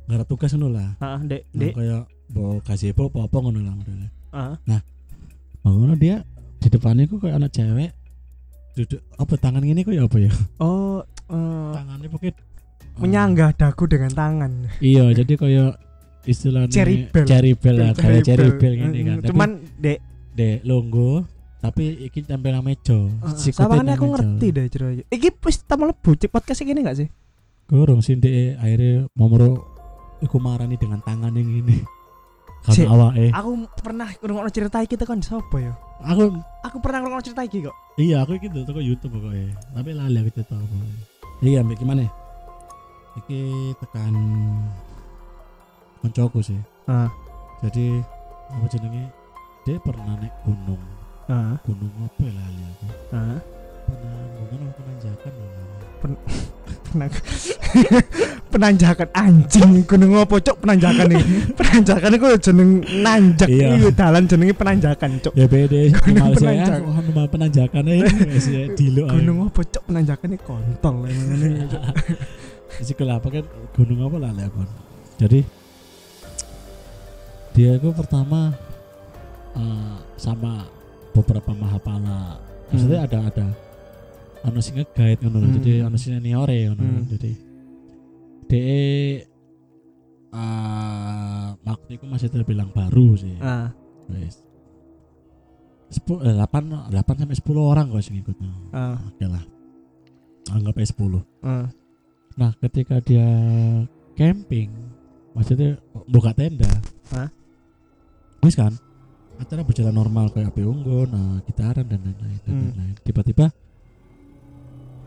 [0.05, 0.91] Garap tugas ngono lah.
[0.99, 1.73] Heeh, Dek, Nah, Dek.
[1.73, 4.11] kayak bawa gazebo apa-apa ngono lah modelnya.
[4.33, 4.81] Heeh.
[5.63, 6.27] Bangun dia
[6.59, 7.91] di depannya kok kayak anak cewek
[8.75, 10.99] duduk apa tangan ini kok ya apa ya Oh,
[11.31, 12.35] eh, tangannya pokoknya
[12.97, 14.53] menyanggah dagu dengan tangan.
[14.79, 15.71] iya jadi kayak
[16.25, 17.23] istilahnya Cherry bell.
[17.25, 18.75] cherry bell lah kayak cherry bell Bell.
[18.83, 19.99] gini kan Mm, Cuman dek
[20.33, 21.23] dek longgo
[21.65, 22.93] tapi iki tempel nang meja
[23.81, 24.93] nang aku ngerti deh jero.
[25.09, 27.09] Iki wis ta mlebu cek podcast iki gak sih?
[27.65, 29.65] Gorong sih dek akhirnya momoro
[30.21, 31.81] iku marani dengan tangan yang ini
[32.65, 32.85] Sik.
[32.85, 35.73] karena awake Aku pernah ngrungokno cerita iki tekan sapa ya?
[36.01, 36.33] aku
[36.65, 37.77] Aku pernah ngrungokno cerita iki kok.
[37.97, 40.77] iya aku gitu toko YouTube pokoknya tapi lali aku cerita apa
[41.41, 42.09] iya ambek gimana
[43.17, 43.41] iki
[43.77, 44.13] tekan
[46.01, 47.09] koncoku sih Ah.
[47.61, 48.01] jadi
[48.51, 49.09] apa jenenge
[49.65, 50.81] dia pernah naik gunung
[51.25, 51.53] Heeh.
[51.65, 53.39] gunung apa ya lali aku Heeh.
[53.87, 55.49] penanggungan apa penanjakan ya
[56.95, 57.25] Penang-
[58.55, 61.27] penanjakan anjing gunung apa cok penanjakan iki
[61.59, 62.71] penanjakan iku jeneng
[63.03, 63.67] nanjak Iya.
[63.75, 66.71] iki dalan jenenge penanjakan cok ya beda Gunung penanjak.
[66.71, 67.83] kan normal penanjakan
[68.31, 69.13] wis ya dilo aja.
[69.17, 71.83] gunung apa cok penanjakan iki kontol emang cok
[72.75, 74.67] Isi apa kan gunung apa lah aku.
[75.15, 75.47] Jadi
[77.55, 78.51] dia itu pertama
[79.55, 80.67] eh, sama
[81.15, 82.43] beberapa mahapala.
[82.69, 83.47] Maksudnya ada ada
[84.45, 85.39] ono sing nge-guide ngono.
[85.41, 85.55] Hmm.
[85.63, 86.83] Jadi ono senior ngono.
[86.83, 86.99] lho.
[86.99, 87.05] Hmm.
[87.15, 87.33] Jadi
[88.45, 88.85] DE
[90.35, 93.39] eh waktu itu masih terbilang baru sih.
[93.39, 93.71] ah
[94.11, 94.43] Wes.
[95.89, 98.35] Sepuluh, eh, 8, 8 sampai 10 orang kok sing ikut.
[98.75, 99.45] ah Oke lah.
[100.51, 101.23] Anggap aja 10.
[101.47, 101.71] ah
[102.35, 103.31] Nah, ketika dia
[104.19, 104.75] camping,
[105.39, 105.79] maksudnya
[106.11, 106.67] buka tenda.
[107.15, 107.31] Hah?
[108.43, 108.75] Wis kan?
[109.35, 112.63] Acara berjalan normal kayak api unggun, nah, gitaran dan lain-lain dan Hmm.
[112.71, 112.95] lain-lain.
[113.01, 113.47] Tiba-tiba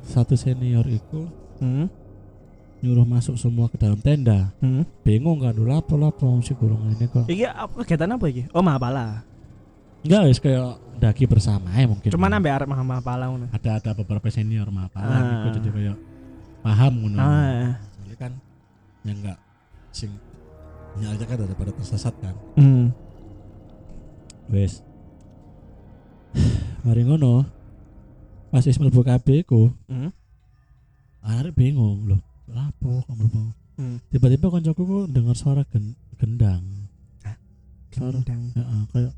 [0.02, 1.28] satu senior itu
[1.60, 1.88] hmm
[2.78, 4.54] nyuruh masuk semua ke dalam tenda.
[4.60, 7.26] hmm Bingung kan, dulu apa lah si gurung ini kok.
[7.26, 9.26] iki apa kegiatan apa iki oh mahapala
[10.06, 12.08] Enggak, wis kayak daki bersama ya mungkin.
[12.08, 15.50] cuman ambek arek mahapala ngono ada ada beberapa senior mah apa Ah.
[15.50, 15.98] jadi kayak
[16.60, 17.18] paham ngono.
[17.18, 18.32] ah Soalnya kan
[19.04, 19.38] yang enggak
[19.90, 20.14] sing
[20.96, 22.36] nyala kan daripada tersesat kan.
[22.56, 22.94] hmm
[24.48, 24.80] Wes.
[26.86, 27.44] Mari ngono.
[28.48, 30.12] Pas wis mlebu kabeh ku, hmm
[31.28, 32.22] arek bingung loh.
[32.48, 33.42] Lapo kok mlebu?
[33.76, 33.98] Hmm.
[34.08, 36.64] Tiba-tiba koncoku ku dengar suara gen- gendang.
[37.92, 38.42] Suara Gendang.
[38.56, 39.14] Heeh, kayak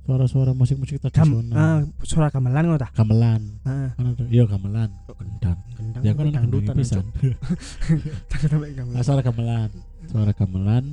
[0.00, 1.54] suara-suara musik-musik tradisional.
[1.54, 2.90] ah, suara gamelan ngono ta?
[2.92, 3.42] gamelan.
[3.62, 5.58] Ah, Kan ada iya gamelan, kok gendang.
[5.72, 6.02] gendang.
[6.04, 7.06] Ya kan dangdutan pisan.
[8.44, 8.84] Gamelan.
[8.90, 9.70] Nah, suara gamelan.
[10.04, 10.84] Suara gamelan.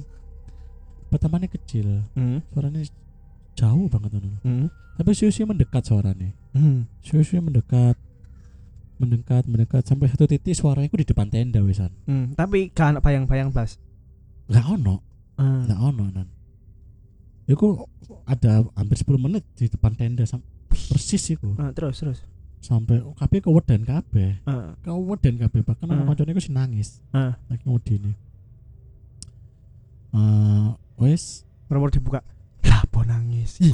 [1.08, 2.40] Pertamanya kecil, Hmm.
[2.54, 2.82] suaranya
[3.58, 4.38] jauh banget ngono.
[4.42, 4.68] Hmm.
[4.96, 6.30] Tapi siu-siu mendekat suaranya.
[6.54, 6.86] Hmm.
[7.02, 7.98] Siu-siu mendekat
[8.98, 12.34] mendekat mendekat sampai satu titik suaranya ku di depan tenda wisan Hmm.
[12.34, 13.78] Tapi gak ana bayang-bayang blas.
[14.48, 14.96] nggak ono
[15.36, 15.62] Ah.
[15.66, 16.28] nggak ono nan
[17.46, 17.84] Iku
[18.26, 22.20] ada hampir 10 menit di depan tenda sam persis iku Ah, terus terus.
[22.58, 24.74] sampai kabeh keweden kabeh Ah.
[24.82, 25.94] keweden kabeh bahkan Ah.
[25.94, 27.38] anak koncone iku sing nangis Ah.
[27.46, 28.18] lagi ngudine
[30.10, 30.68] eh
[30.98, 32.24] wes Nomor dibuka.
[32.68, 33.58] Lah po nangis.
[33.60, 33.72] Ih.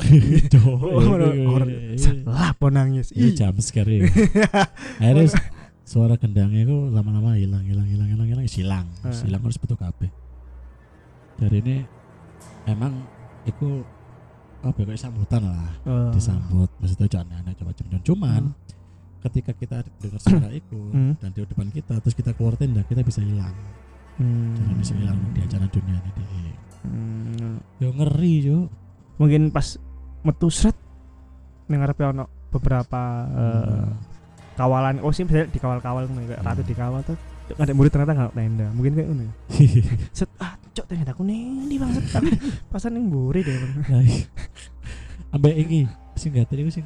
[0.48, 2.12] Cok, Orang- iya, orang- iya, iya.
[2.24, 3.08] Lah po nangis.
[3.12, 3.34] Iya Ih.
[3.34, 4.06] jam sekali.
[5.02, 5.40] Akhirnya s-
[5.84, 9.12] suara gendangnya itu lama-lama hilang, hilang, hilang, hilang, hilang, hilang, Ah.
[9.12, 10.10] hilang harus betul kabeh.
[11.36, 11.76] Dari ini
[12.66, 13.04] emang
[13.44, 13.82] itu
[14.62, 16.08] apa ya, kayak sambutan lah, Oh.
[16.10, 16.70] disambut.
[16.80, 18.56] Maksudnya jangan aneh coba cuman cuman Hmm.
[19.22, 21.20] ketika kita dengar suara itu Hmm.
[21.20, 23.52] dan di depan kita terus kita keluar tenda kita bisa hilang.
[24.16, 24.56] Hmm.
[24.56, 26.54] Jangan bisa hilang di acara dunia ini.
[26.84, 27.58] Hmm.
[27.80, 28.60] Yo ngeri yo.
[29.22, 29.78] Mungkin pas
[30.24, 30.76] metu sret
[31.68, 33.02] ning ngarepe ono beberapa
[33.34, 33.88] eh,
[34.56, 36.70] kawalan oh sih bisa dikawal-kawal kayak ratu Hmm.
[36.70, 37.18] dikawal tuh
[37.60, 39.34] ada murid ternyata nggak tenda mungkin kayak ngono ya.
[40.18, 42.30] set ah cok tenda aku nih di banget tapi
[42.72, 43.74] pasan yang buri deh Bang.
[43.90, 44.24] Lah, iya.
[45.34, 45.80] Ambek iki
[46.16, 46.86] sing gak tadi sing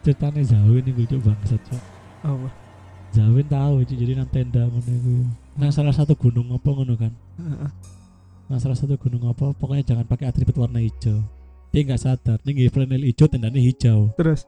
[0.00, 1.82] ceritane Zawin iku cuk bangsat cuk.
[2.24, 2.48] oh
[3.10, 5.14] Zawin tahu Cuk, jadi nang tenda ngono iku.
[5.58, 7.10] Nang salah satu gunung apa ngono kan.
[8.46, 11.18] Nang salah satu gunung apa pokoknya jangan pakai atribut warna hijau.
[11.70, 14.10] Dia nggak sadar, dia nggak flanel hijau, tendanya hijau.
[14.14, 14.46] terus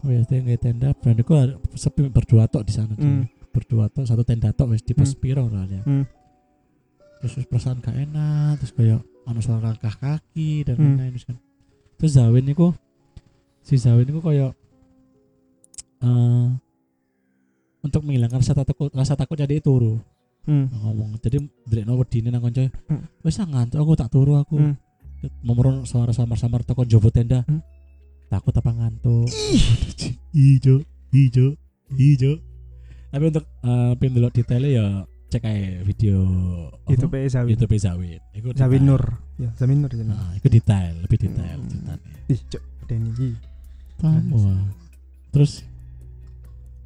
[0.00, 1.40] Oh ya, dia nggak tenda, berarti gua
[1.74, 3.02] sepi berdua tok di sana tuh.
[3.02, 3.24] Hmm.
[3.50, 5.18] Berdua tok, satu tenda tok wis di pos Hmm.
[5.18, 5.82] piro soalnya.
[5.82, 6.04] Hmm.
[7.18, 10.94] Terus wis perasaan gak enak, terus kayak ono suara langkah kaki dan Hmm.
[10.94, 11.36] lain-lain terus kan.
[11.96, 12.76] Terus Zawin niku
[13.64, 14.52] si Zawin niku kayak
[15.98, 16.46] eh
[17.80, 19.96] untuk menghilangkan rasa takut rasa takut jadi turu
[20.44, 20.76] hmm.
[20.76, 23.08] ngomong jadi ndrekno wedine nang kanca Hmm.
[23.24, 24.74] wis ah, ngantuk aku tak turu aku Hmm.
[25.42, 27.42] Memeron suara samar-samar teko jowo tenda.
[27.46, 27.62] Hmm.
[28.26, 29.30] takut apa ngantuk?
[30.34, 30.82] Ijo
[31.14, 31.54] ijo
[31.94, 32.32] ijo.
[33.14, 34.86] Tapi untuk uh, delok detailnya ya
[35.26, 36.18] cek aja video
[36.70, 36.90] apa?
[36.94, 37.50] itu pe Zawin.
[37.54, 38.20] YouTube Zawin.
[38.34, 38.82] Iku Zawin.
[38.82, 39.02] Nur.
[39.38, 41.70] Ya Zawin Nur jenenge nah, itu detail lebih detail Hmm.
[41.70, 43.30] ceritanya ih cok Denny iki.
[43.96, 44.62] Kamu ah.
[45.34, 45.62] terus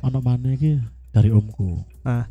[0.04, 0.80] anak mana iki
[1.12, 1.80] dari omku.
[2.04, 2.28] Ah.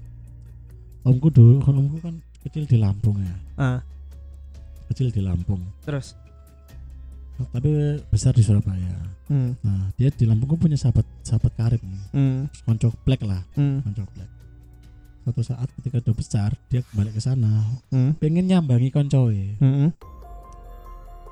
[1.06, 3.36] omku dulu kan omku kan kecil di Lampung ya.
[3.58, 3.80] Ah
[4.90, 6.18] kecil di Lampung Terus.
[7.40, 7.70] tapi
[8.10, 8.92] besar di Surabaya
[9.30, 9.54] Hmm.
[9.62, 12.40] nah dia di Lampung kan punya sahabat sahabat karib nih Hmm.
[12.66, 13.80] konco black lah Hmm.
[13.82, 14.30] konco black
[15.22, 18.18] suatu saat ketika udah besar dia balik ke sana Hmm.
[18.18, 19.94] pengen nyambangi koncoe Hmm.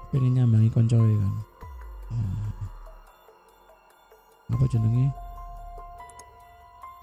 [0.08, 1.34] pengen nyambangi koncoe kan
[2.08, 2.48] Hmm.
[4.48, 5.10] apa jenenge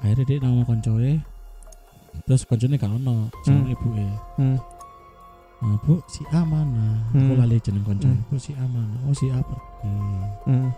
[0.01, 1.13] akhirnya dia nama koncoe
[2.25, 3.73] terus konconya gak ono sama Hmm.
[3.75, 3.89] ibu
[4.39, 4.57] Hmm.
[5.65, 7.41] Nah, bu si A mana aku Hmm.
[7.41, 8.21] lali jeneng koncoe Hmm.
[8.29, 9.89] bu si A mana oh si A pergi
[10.45, 10.69] Hmm.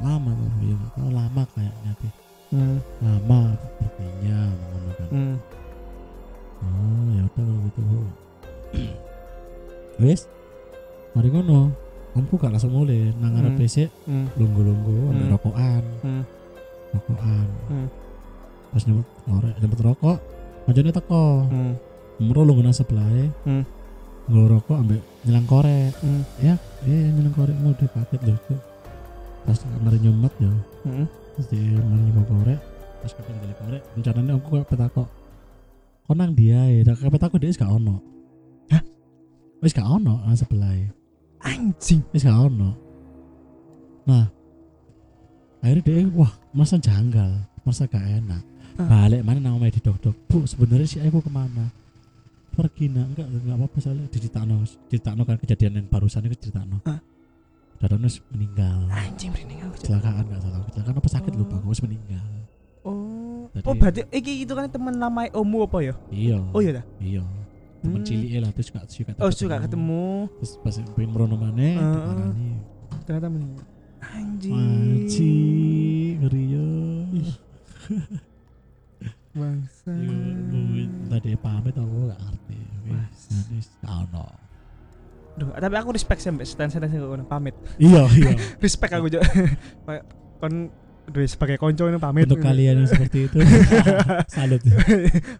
[0.00, 2.12] lama tuh ya nggak tahu lama kayaknya deh
[2.52, 2.76] Hmm.
[3.00, 3.40] lama
[3.80, 5.36] perginya ngono kan Hmm.
[6.60, 7.98] oh ya udah kalau gitu Bu.
[10.02, 10.20] wes
[11.12, 11.70] mari ngono
[12.14, 13.60] omku gak langsung mulai nang arep Hmm.
[13.60, 14.26] PC Hmm.
[14.36, 15.12] lunggu-lunggu Hmm.
[15.12, 16.22] ada rokokan Hmm.
[16.92, 17.86] rokokan Hmm.
[18.70, 20.18] pas nyebut ngorek nyebut rokok
[20.64, 21.74] majane teko Hmm.
[22.18, 23.06] Umur lu nang sebelah
[23.44, 23.64] Hmm.
[24.24, 26.22] nggak rokok ambek nyelang korek Hmm.
[26.40, 28.60] ya eh nyelang korek mau di paket loh tuh
[29.44, 30.52] pas mari nyumet ya
[30.84, 31.06] Hmm.
[31.34, 32.60] terus di mari nyumet korek
[33.02, 35.08] pas kapan dari korek rencananya aku kayak petakok
[36.04, 37.96] kok nang dia ya kayak petakok dia gak ono
[38.68, 38.82] Hah?
[39.60, 40.72] wis gak ono nang sebelah
[41.40, 42.00] Anjing.
[42.12, 42.70] wis gak ono
[44.04, 44.24] nah
[45.60, 48.42] akhirnya dia wah merasa janggal merasa gak enak
[48.74, 49.06] Ah.
[49.06, 51.70] balik mana nama di dok dok bu sebenarnya si aku ke mana
[52.56, 56.78] pergi nak enggak enggak apa apa soalnya diceritakan diceritakan kan kejadian yang barusan itu diceritakan
[56.84, 57.00] Ah.
[57.76, 59.30] Dadono wis meninggal Anjing.
[59.34, 59.70] Cuk.
[59.76, 61.38] kecelakaan enggak salah kecelakaan apa sakit Oh.
[61.38, 62.26] lupa wis meninggal
[62.82, 63.48] Oh.
[63.50, 65.94] Jadi- Oh berarti iki itu kan teman lama omu apa ya?
[66.08, 66.84] iya Oh iya dah.
[66.98, 67.22] iya
[67.80, 68.06] temen Hmm.
[68.06, 70.04] cilik lah terus suka suka Oh suka ketemu.
[70.38, 71.76] terus pas pengen merono Heeh.
[71.76, 72.50] diparani.
[73.02, 73.66] Ternyata meninggal.
[74.00, 74.52] Anjing.
[74.54, 76.68] Anjing, ngeri yo.
[79.34, 79.90] Bangsa.
[81.10, 82.43] Tadi pamit aku gak ngerti.
[82.84, 84.24] Jadi ono.
[85.34, 87.58] Duh, tapi aku respect sih mbak stand sing ngono pamit.
[87.82, 88.32] Iya, iya.
[88.64, 89.26] Respect aku juga.
[90.38, 90.70] kon
[91.10, 92.30] duwe sebagai konco ini pamit.
[92.30, 93.36] Untuk kalian yang seperti itu,
[94.36, 94.62] salut.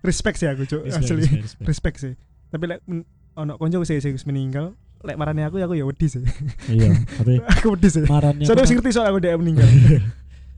[0.03, 0.83] respect sih aku, Cuk.
[0.85, 1.17] Respect, Asli.
[1.23, 1.67] respect, respect.
[1.69, 2.13] Respect sih.
[2.51, 3.07] Tapi lek men-
[3.39, 4.75] ono konco sih wis meninggal,
[5.07, 6.21] lek marane aku ya aku ya wedi sih.
[6.69, 8.03] Iya, tapi aku wedi sih.
[8.05, 9.67] marahnya Soalnya sing ngerti soal aku dia meninggal.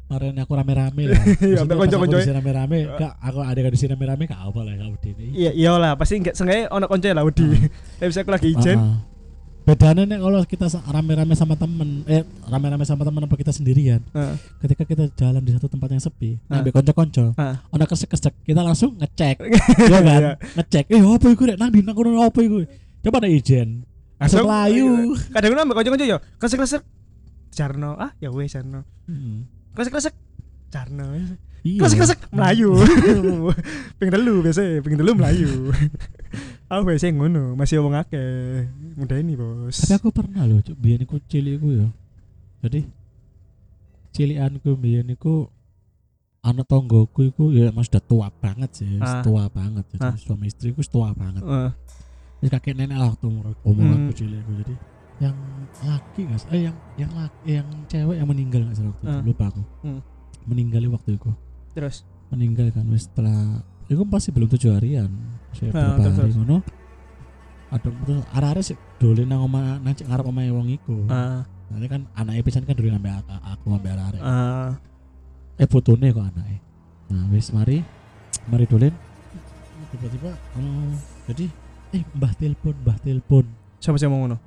[0.07, 1.21] Marahnya aku rame-rame lah.
[1.43, 2.17] Iya, ambek konco-konco.
[2.17, 5.11] di sini rame-rame, gak aku ada di sini rame-rame gak apa lah gak wedi.
[5.35, 7.43] Iya, iyalah, pasti enggak sengaja ono konco lah wedi.
[7.45, 7.67] Ah.
[7.99, 8.79] Tapi bisa aku lagi ijen.
[8.79, 8.99] Ah.
[9.67, 13.99] Bedanya nih kalau kita rame-rame sama temen, eh rame-rame sama temen apa kita sendirian.
[14.15, 14.35] Heeh.
[14.63, 17.59] Ketika kita jalan di satu tempat yang sepi, ngambil konco-konco, Ah.
[17.67, 19.43] ono kesek-kesek, kita langsung ngecek,
[19.91, 20.21] Iya kan?
[20.23, 20.33] Iya.
[20.55, 22.63] Ngecek, eh apa iku rek nang di nang kono apa iku?
[23.03, 23.83] Coba ada ijen.
[24.23, 25.19] Langsung melayu.
[25.35, 26.83] Kadang kadang ambek konco-konco ya, kesek-kesek
[27.51, 28.87] Jarno, ah ya wes Jarno.
[29.11, 29.51] Hmm.
[29.77, 30.15] Kesek-kesek
[30.73, 31.05] Jarno.
[31.63, 31.81] Iya.
[31.83, 32.73] Kesek-kesek Melayu.
[33.99, 35.71] Ping telu biasa, ping telu Melayu.
[36.67, 38.67] Aku biasa ngono, masih ngomong akeh.
[38.97, 39.79] Mudah ini, Bos.
[39.79, 41.89] Tapi aku pernah loh, cuk, biyen iku cilik iku ya.
[42.67, 42.81] Jadi
[44.11, 45.47] cilikanku biyen iku
[46.41, 49.21] anak tonggoku iku ya mas udah tua banget sih, Ah.
[49.23, 49.85] tua banget.
[49.95, 50.17] Jadi Ah.
[50.17, 51.43] suami istriku tua banget.
[51.43, 51.71] Heeh.
[52.43, 53.97] Jadi kakek nenek lah waktu umur umur Hmm.
[54.03, 54.43] aku cilik.
[54.43, 54.75] Jadi
[55.19, 55.37] yang
[55.77, 56.49] laki sih?
[56.53, 59.13] eh yang yang laki eh, yang cewek yang meninggal nggak sih waktu itu.
[59.13, 59.23] Ah.
[59.25, 59.63] lupa aku.
[59.85, 60.01] Hmm.
[60.47, 61.31] meninggal waktu itu.
[61.75, 61.97] Terus.
[62.27, 65.11] meninggal kan wis setelah itu pasti belum tujuh harian.
[65.55, 66.57] Saya Ah, berapa terus, hari ngono.
[67.67, 71.07] Ada terus arah-arah sih dolen nang omah nang cek ngarep omahe wong iku.
[71.07, 74.71] Ah, nanti kan anaknya pisan kan dulu ngambil aku, aku ngambil arah ah.
[75.57, 76.59] eh fotone kok anaknya
[77.07, 77.83] nah wis mari.
[78.47, 78.95] Mari dolen
[79.87, 80.93] tiba-tiba eh,
[81.31, 81.45] jadi
[81.95, 83.45] eh mbah telepon mbah telepon.
[83.79, 84.39] Siapa sih mau ngono?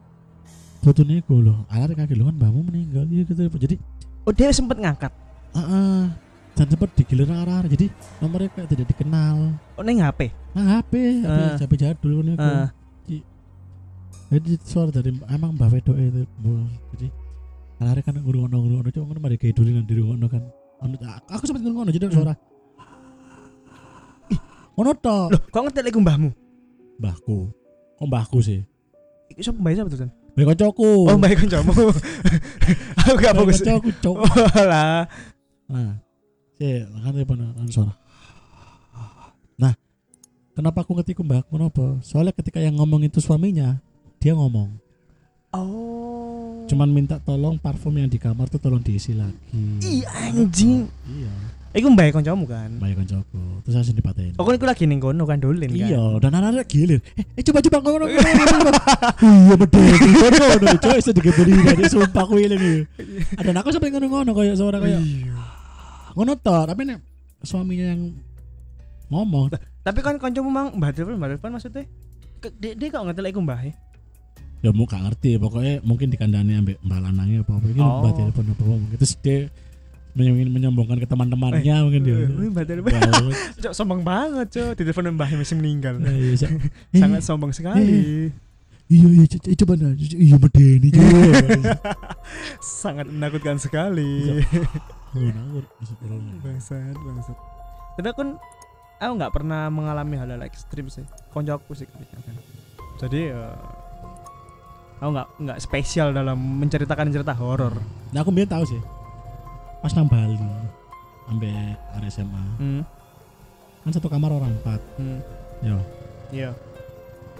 [0.79, 3.75] Fotonya gue loh alat kaki lu kan mbahmu meninggal iya gitu jadi
[4.23, 5.09] Oh, dia sempet ngangkat.
[5.51, 6.03] ah ah.
[6.53, 7.89] dan sempat digilir arah jadi
[8.19, 10.29] nomornya kayak tidak dikenal Oh, ning HP.
[10.53, 10.93] nah HP
[11.25, 11.55] Ah.
[11.57, 12.69] HP, jadul kan itu Ah.
[14.29, 16.61] jadi suara dari emang mbah wedok itu Bu.
[16.93, 17.07] jadi
[17.81, 20.43] alat kan ngurung ngurung cuma ngono mari kayak dulu di rumah kan
[20.79, 20.95] Anu,
[21.27, 22.35] aku sempat ngono jadi suara
[24.75, 26.29] ngono toh Loh, kok ngerti lagi mbahmu?
[26.99, 27.37] mbahku
[27.97, 28.63] oh mbahku sih
[29.29, 30.41] Iku siapa mbahnya siapa tuh, San?
[30.41, 31.73] Mbah koncoku Oh, mbahnya kancamu.
[33.03, 33.59] Aku gak fokus.
[33.59, 35.03] koncoku cok Oh, lah.
[35.67, 35.99] Nah,
[36.55, 37.93] sih, kan dia pernah kan suara.
[39.55, 39.73] Nah,
[40.53, 41.99] kenapa aku ngerti mbak kenapa?
[41.99, 43.77] Soalnya ketika yang ngomong itu suaminya,
[44.17, 44.71] dia ngomong,
[45.49, 46.61] Oh.
[46.65, 49.35] cuman minta tolong parfum yang di kamar tuh tolong diisi lagi.
[49.81, 50.85] Ih, anjing.
[51.03, 51.33] Iya,
[51.69, 52.81] Iku mbahnya kancamu kan?
[52.81, 53.61] baik koncoku.
[53.61, 54.33] Terus langsung dipatein.
[54.41, 55.85] Oh, kan iku lagi ning kono kan dolen kan.
[55.85, 56.97] Iya, dan anak-anak gilir.
[57.13, 58.05] Eh, eh coba coba ngono.
[59.21, 59.81] Iya betul.
[59.85, 60.65] Ngono ngono.
[60.81, 62.89] Coba sedikit beri dari sumpah aku ini.
[63.37, 65.37] Ada aku sampai ngono-ngono kayak suara kayak Iya.
[66.17, 66.99] ngono toh, tapi nek
[67.45, 68.01] suaminya yang
[69.13, 69.53] ngomong
[69.85, 71.85] Tapi kan kancamu mang mbah telepon, mbah telepon maksudnya?
[72.57, 73.61] Dia dia kok ngetelek iku mbah
[74.59, 78.03] ya mau gak ngerti pokoknya mungkin dikandani ambek mbak lanangnya apa apa ini Oh.
[78.03, 79.47] mbak telepon apa apa mungkin terus dia
[80.11, 82.17] menyombongkan, menyombongkan ke teman-temannya mungkin dia
[82.65, 82.91] telepon.
[82.91, 83.11] Ya,
[83.63, 84.71] Cok sombong banget, Cok.
[84.73, 85.95] Di telepon mbah masih meninggal.
[85.95, 86.49] nah, iya, sa-
[86.97, 88.29] Sangat sombong sekali.
[88.89, 90.89] iya iya coba nah c- iya medeni
[92.81, 94.41] Sangat menakutkan sekali.
[95.13, 95.63] ngawur
[96.41, 97.37] bangsat, bangsat.
[97.95, 98.21] Tapi aku
[98.97, 101.05] aku nggak pernah mengalami hal-hal ekstrim sih.
[101.29, 101.85] Koncoku sih.
[102.97, 103.53] Jadi ya
[104.97, 107.71] aku nggak nggak spesial dalam menceritakan cerita horor.
[108.09, 108.81] nah aku biar tahu sih
[109.79, 110.35] pas nang Bali
[111.29, 111.53] ambek
[111.95, 112.81] area SMA Hmm.
[113.79, 115.19] kan satu kamar orang empat Hmm.
[115.61, 115.77] ya
[116.29, 116.51] Iya.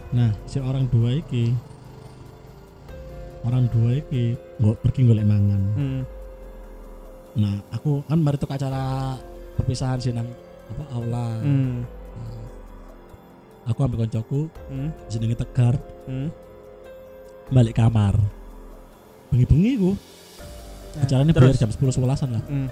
[0.09, 1.53] nah si orang dua iki
[3.41, 6.01] orang dua iki nggak pergi golek mangan Hmm.
[7.35, 9.15] nah aku kan mari tuh acara
[9.55, 10.27] perpisahan sih nang
[10.69, 11.83] apa aula Hmm.
[13.65, 14.89] aku ambil koncoku Hmm.
[15.07, 15.75] jenenge tegar
[16.05, 16.29] Hmm.
[17.49, 18.15] balik kamar
[19.27, 19.91] bengi-bengi ku
[20.89, 21.53] Nah, acaranya terus?
[21.53, 22.43] biar jam 10 11an lah.
[22.45, 22.69] Hmm.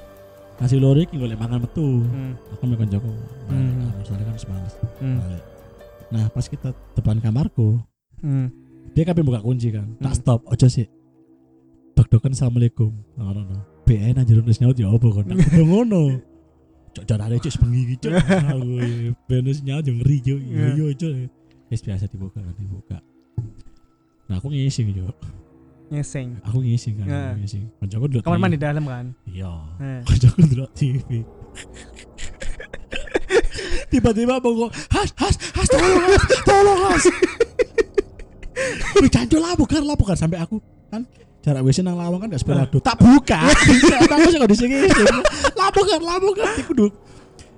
[0.58, 2.02] ngasih lori iki golek mangan metu.
[2.02, 2.34] Hmm.
[2.50, 3.12] aku ambil koncoku
[3.46, 3.78] balik Hmm.
[3.84, 5.18] kamar soalnya kan semalas Hmm.
[5.20, 5.44] balik.
[6.08, 7.78] Nah pas kita depan kamarku
[8.18, 8.50] Hmm.
[8.92, 9.86] dia kabeh buka kunci kan.
[9.98, 10.20] Tak Hmm.
[10.20, 10.90] stop ojo sih
[11.94, 12.90] dok-dokan assalamualaikum.
[13.14, 16.04] No no no BN aja nulis nyaut ya apa kan aku ngono.
[16.92, 17.06] Cok
[17.48, 18.14] sebengi iki cok
[18.52, 18.70] aku
[19.26, 21.12] BN nulis nyaut yang ngeri cok iya cok
[21.68, 22.98] Wis biasa dibuka kan dibuka.
[24.26, 25.16] Nah aku ngising cok
[25.88, 26.36] Nyeseng.
[26.44, 27.08] aku ngising kan?
[27.08, 29.16] Aku ngising kancaku dulu Kamar mandi dalam kan?
[29.24, 29.52] iya.
[29.80, 30.02] Eh.
[30.04, 31.24] kancaku dulu TV
[33.92, 37.06] tiba-tiba bongkok has has has tolong has tolong has
[38.98, 40.18] Wih cancul lah bukan lah bukan.
[40.18, 40.58] Sampai aku
[40.90, 41.06] kan
[41.46, 43.38] jarak WC nang lawang kan gak sepelado tak buka.
[43.46, 44.90] Aku sih kondisi gini
[45.54, 46.48] lah bukan lah bukan.
[46.66, 46.94] Aku duduk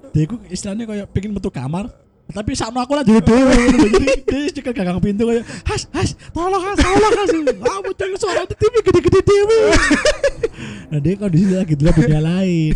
[0.09, 1.85] dia aku istilahnya kayak pengen metu kamar
[2.29, 3.89] tapi sakno aku lah dulu dulu jadi
[4.21, 8.53] dia cekat gagang pintu kayak has has tolong has tolong has aku cari suara di
[8.53, 9.59] TV gede-gede dewe
[10.87, 12.73] nah dia kondisi lagi dulu dunia lain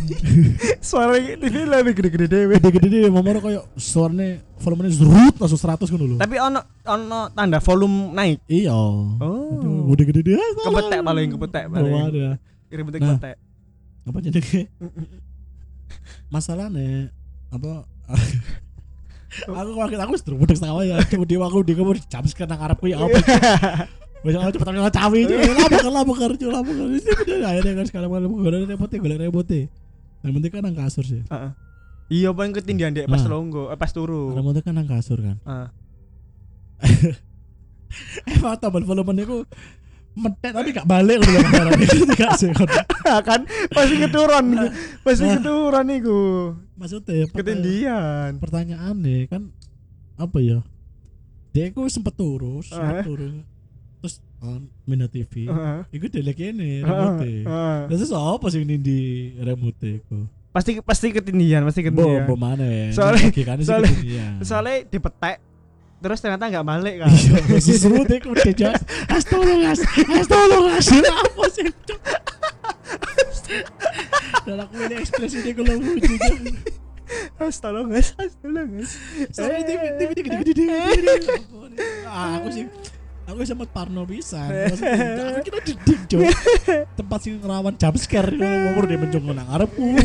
[0.80, 2.54] Suara TV lebih gede-gede dewe.
[2.56, 7.60] gede-gede dewe momor kayak suaranya volumenya zrut langsung 100 kan dulu Tapi ono ono tanda
[7.60, 8.38] volume naik.
[8.48, 9.86] iya Oh.
[9.88, 11.94] gede-gede dia Kepetek paling kepetek paling.
[11.94, 12.26] Bawa ada
[12.74, 12.78] Nah.
[12.90, 13.36] kepetek.
[14.04, 14.42] apa jadi
[16.34, 17.14] masalahnya
[17.48, 17.86] apa
[19.60, 22.86] aku kaget aku sedang budek setengah ya cuma dia aku dia kamu jam sekarang ngarepku
[22.90, 23.18] ya apa
[24.24, 26.96] Bisa aku cepet ambil cawi itu lah bukan lah bukan cuy lah bukan.
[26.96, 29.62] Itu dia akhirnya kan sekarang malam gue ada repotnya gue repotnya
[30.24, 31.28] yang penting kan nang kasur sih.
[31.28, 31.52] Heeh.
[32.08, 33.36] Iya paling ketindihan dek pas Nah.
[33.36, 34.32] longgo, eh, pas turu.
[34.32, 35.36] yang penting kan nang kasur kan.
[38.26, 39.46] Eh mau tambah volumenya aku
[40.16, 42.50] metek tapi gak balik udah barang itu gak sih
[43.28, 44.46] kan pasti keturun
[45.02, 45.34] pasti Nah.
[45.36, 46.22] keturun iku
[46.74, 49.42] maksudnya pertanya- ketindihan pertanyaan nih kan
[50.16, 50.60] apa ya
[51.50, 52.66] dia aku sempet turu Ah.
[52.68, 53.42] sempet turu
[54.00, 55.80] terus on minat TV Heeh.
[55.90, 57.24] Iku delek ini remote.
[57.24, 57.78] heeh.
[57.88, 59.00] Terus apa sih ini di
[59.38, 60.28] remote iku?
[60.50, 62.92] pasti pasti ketindihan pasti Bo, ketindihan bo mana ya?
[62.92, 64.32] Soalnya- kan soalnya- ketindian.
[64.40, 65.38] soalnya dipetek
[66.04, 68.82] terus ternyata nggak balik kan Iya, seru deh aku udah jas.
[69.08, 70.88] As tolong as, as tolong as.
[70.92, 71.72] Apa sih?
[71.88, 72.00] Cuk?
[74.44, 76.16] Dan aku ini ekspresi dia kalau lucu.
[77.40, 80.66] Mas tolong guys, mas tolong TV TV gede gede gede.
[82.04, 82.66] Ah, aku sih
[83.24, 84.44] aku sempat parno bisa.
[84.52, 86.22] Maksudnya, Aku kira didik cok.
[87.00, 88.36] Tempat sih rawan jump scare.
[88.36, 89.96] Ngomong dia mencung nang arepku.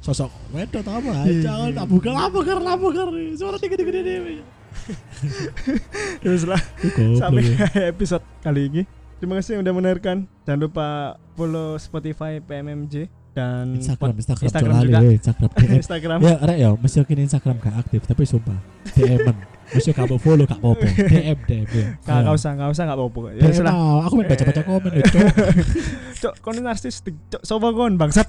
[0.00, 1.26] Sosok wedot apa?
[1.26, 3.02] Jangan tak buka lah buka lah buka.
[3.34, 4.59] Suara gede gede gede.
[6.22, 7.56] Terus lah Goblok sampai ya.
[7.92, 8.82] episode kali ini.
[9.16, 10.16] Terima kasih yang udah mendengarkan.
[10.42, 10.86] Jangan lupa
[11.34, 14.98] follow Spotify PMMJ dan Instagram, Instagram, Instagram Instagram juga.
[14.98, 15.14] juga.
[15.14, 15.78] Instagram, DM.
[15.78, 16.18] Instagram.
[16.20, 18.58] ya, rek ya, mesti kini Instagram gak aktif, tapi sumpah,
[18.90, 19.36] DM-an.
[19.70, 20.82] Mesti kamu follow gak apa-apa.
[20.82, 21.86] DM, DM ya.
[22.00, 23.20] Gak, gak usah, gak usah, gak apa-apa.
[23.30, 23.72] Ya DM sudah.
[23.72, 25.02] mau, aku main baca-baca komen ya,
[26.18, 26.34] cok.
[26.42, 27.14] Kon ini narsistik.
[27.28, 28.26] Cok, sopo kon bangsat.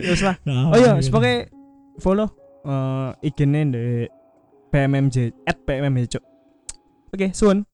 [0.00, 0.36] Ya sudah.
[0.48, 1.12] Nah, Oh iya, gitu.
[1.12, 1.52] sebagai
[1.98, 3.84] follow eh IG-nya di
[4.72, 6.18] PMMJ at PMMJ.
[7.10, 7.66] Oke, suun.